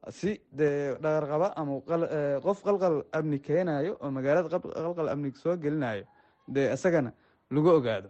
si 0.09 0.41
dee 0.51 0.95
dhaqarqaba 1.03 1.53
ama 1.55 1.81
qof 2.45 2.63
qalqal 2.63 3.03
amni 3.13 3.39
keenayo 3.39 3.97
oo 4.01 4.11
magaalada 4.11 4.49
qalqal 4.59 5.09
amni 5.13 5.31
soo 5.43 5.55
gelinayo 5.57 6.03
dee 6.47 6.73
isagana 6.73 7.11
lagu 7.51 7.69
ogaado. 7.69 8.09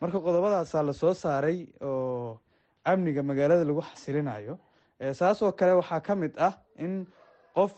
Marka 0.00 0.18
qodobadaasaa 0.20 0.82
la 0.86 0.92
soo 0.92 1.14
saaray 1.14 1.66
oo 1.80 2.38
amniga 2.84 3.22
magaalada 3.22 3.64
lagu 3.64 3.80
xasilinayo 3.82 4.58
saasoo 5.12 5.52
kale 5.52 5.72
waxaa 5.80 6.00
ka 6.00 6.14
mid 6.14 6.32
ah 6.38 6.54
in 6.78 7.06
qof 7.54 7.72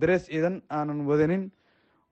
darees 0.00 0.24
ciidan 0.26 0.62
aanan 0.70 1.00
wadanin 1.06 1.50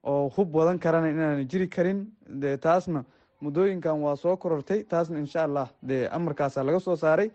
oo 0.03 0.29
hub 0.35 0.55
wadan 0.55 0.79
karana 0.79 1.07
inaanan 1.09 1.47
jiri 1.51 1.67
karin 1.69 1.99
dee 2.41 2.57
taasna 2.57 3.03
muddooyinkan 3.41 3.97
waa 4.05 4.15
soo 4.15 4.35
korortay 4.37 4.83
taasna 4.83 5.17
insha 5.19 5.43
allah 5.47 5.67
dee 5.89 6.07
amarkaasaa 6.17 6.63
laga 6.63 6.79
soo 6.79 6.95
saaray 6.95 7.29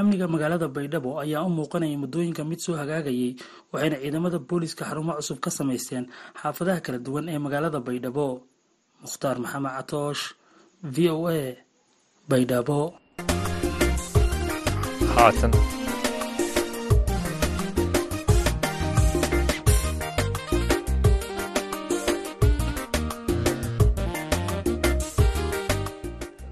amniga 0.00 0.26
magaalada 0.34 0.66
baydhabo 0.76 1.10
ayaa 1.24 1.42
u 1.48 1.50
muuqanaya 1.58 1.96
muddooyinka 2.02 2.42
mid 2.50 2.60
soo 2.64 2.74
hagaagayay 2.80 3.30
waxayna 3.72 3.96
ciidamada 4.02 4.38
booliiska 4.48 4.82
xarumo 4.88 5.12
cusub 5.18 5.38
ka 5.44 5.50
samaysteen 5.58 6.04
xaafadaha 6.40 6.80
kala 6.84 6.98
duwan 7.06 7.26
ee 7.32 7.38
magaalada 7.44 7.78
baydhabo. 7.88 8.26
Mukhtaar 9.04 9.36
maxamed 9.44 9.72
catoosh 9.76 10.22
v 10.94 10.96
o 11.14 11.18
a 11.38 11.40
baydhabo 12.30 12.80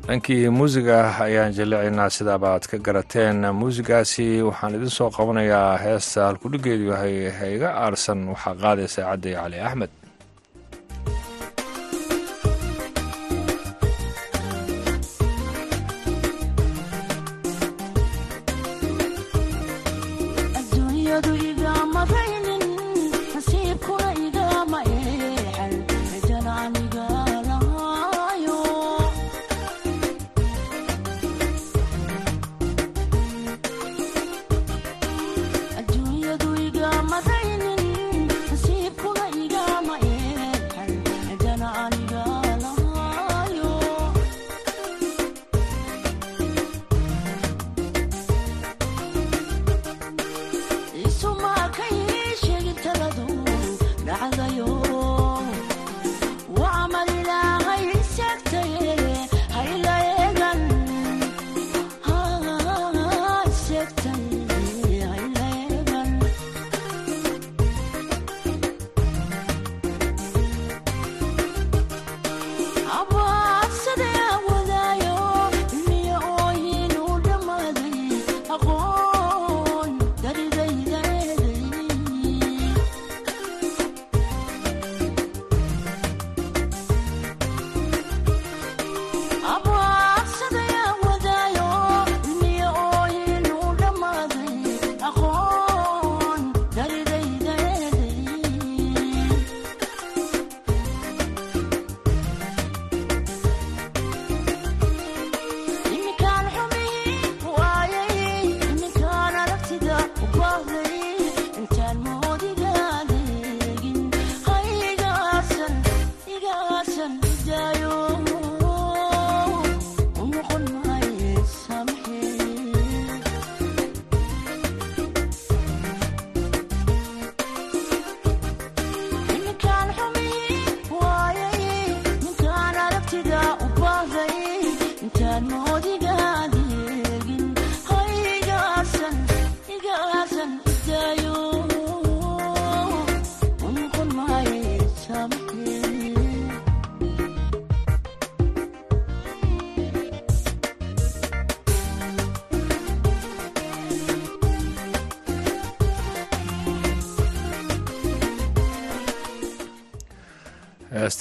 dhankii 0.06 0.48
muusiga 0.58 0.96
ayaan 1.26 1.52
jaleecaynaa 1.58 2.10
sidaaba 2.16 2.48
aad 2.54 2.66
ka 2.70 2.78
garateen 2.86 3.40
muusigaasi. 3.60 4.26
Waxaan 4.48 4.74
idin 4.78 4.90
soo 4.98 5.10
qabanayaa 5.16 5.78
heesta 5.84 6.26
halkudhigeedu 6.28 6.84
yahay 6.92 7.16
hayga 7.40 7.68
aarsan. 7.84 8.28
Waxaa 8.32 8.54
qaadaysa 8.62 9.02
cadday 9.08 9.34
cali 9.40 9.60
axmed 9.68 9.90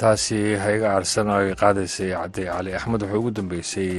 heestaasi 0.05 0.55
hayga 0.63 0.87
aarsan 0.95 1.27
oo 1.33 1.37
ay 1.41 1.55
qaadaysay 1.61 2.09
cabdi 2.13 2.43
cali 2.45 2.71
axmed. 2.77 3.01
Wuxuu 3.01 3.19
ugu 3.19 3.31
dambeysay 3.37 3.89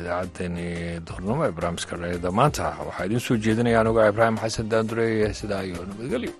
idaacaddani 0.00 0.66
duhurnimo 1.06 1.44
ee 1.46 1.52
barnaamijka 1.56 1.94
dhaliyada 2.00 2.30
maanta 2.38 2.64
waxaa 2.88 3.04
idiin 3.06 3.20
soo 3.26 3.36
jeedinaya 3.44 3.80
anuga 3.80 4.08
ibraahim 4.12 4.36
xasan 4.42 4.66
daandurey 4.72 5.34
sidaa 5.40 5.62
iyo 5.68 5.84
nabadgelyo 5.90 6.32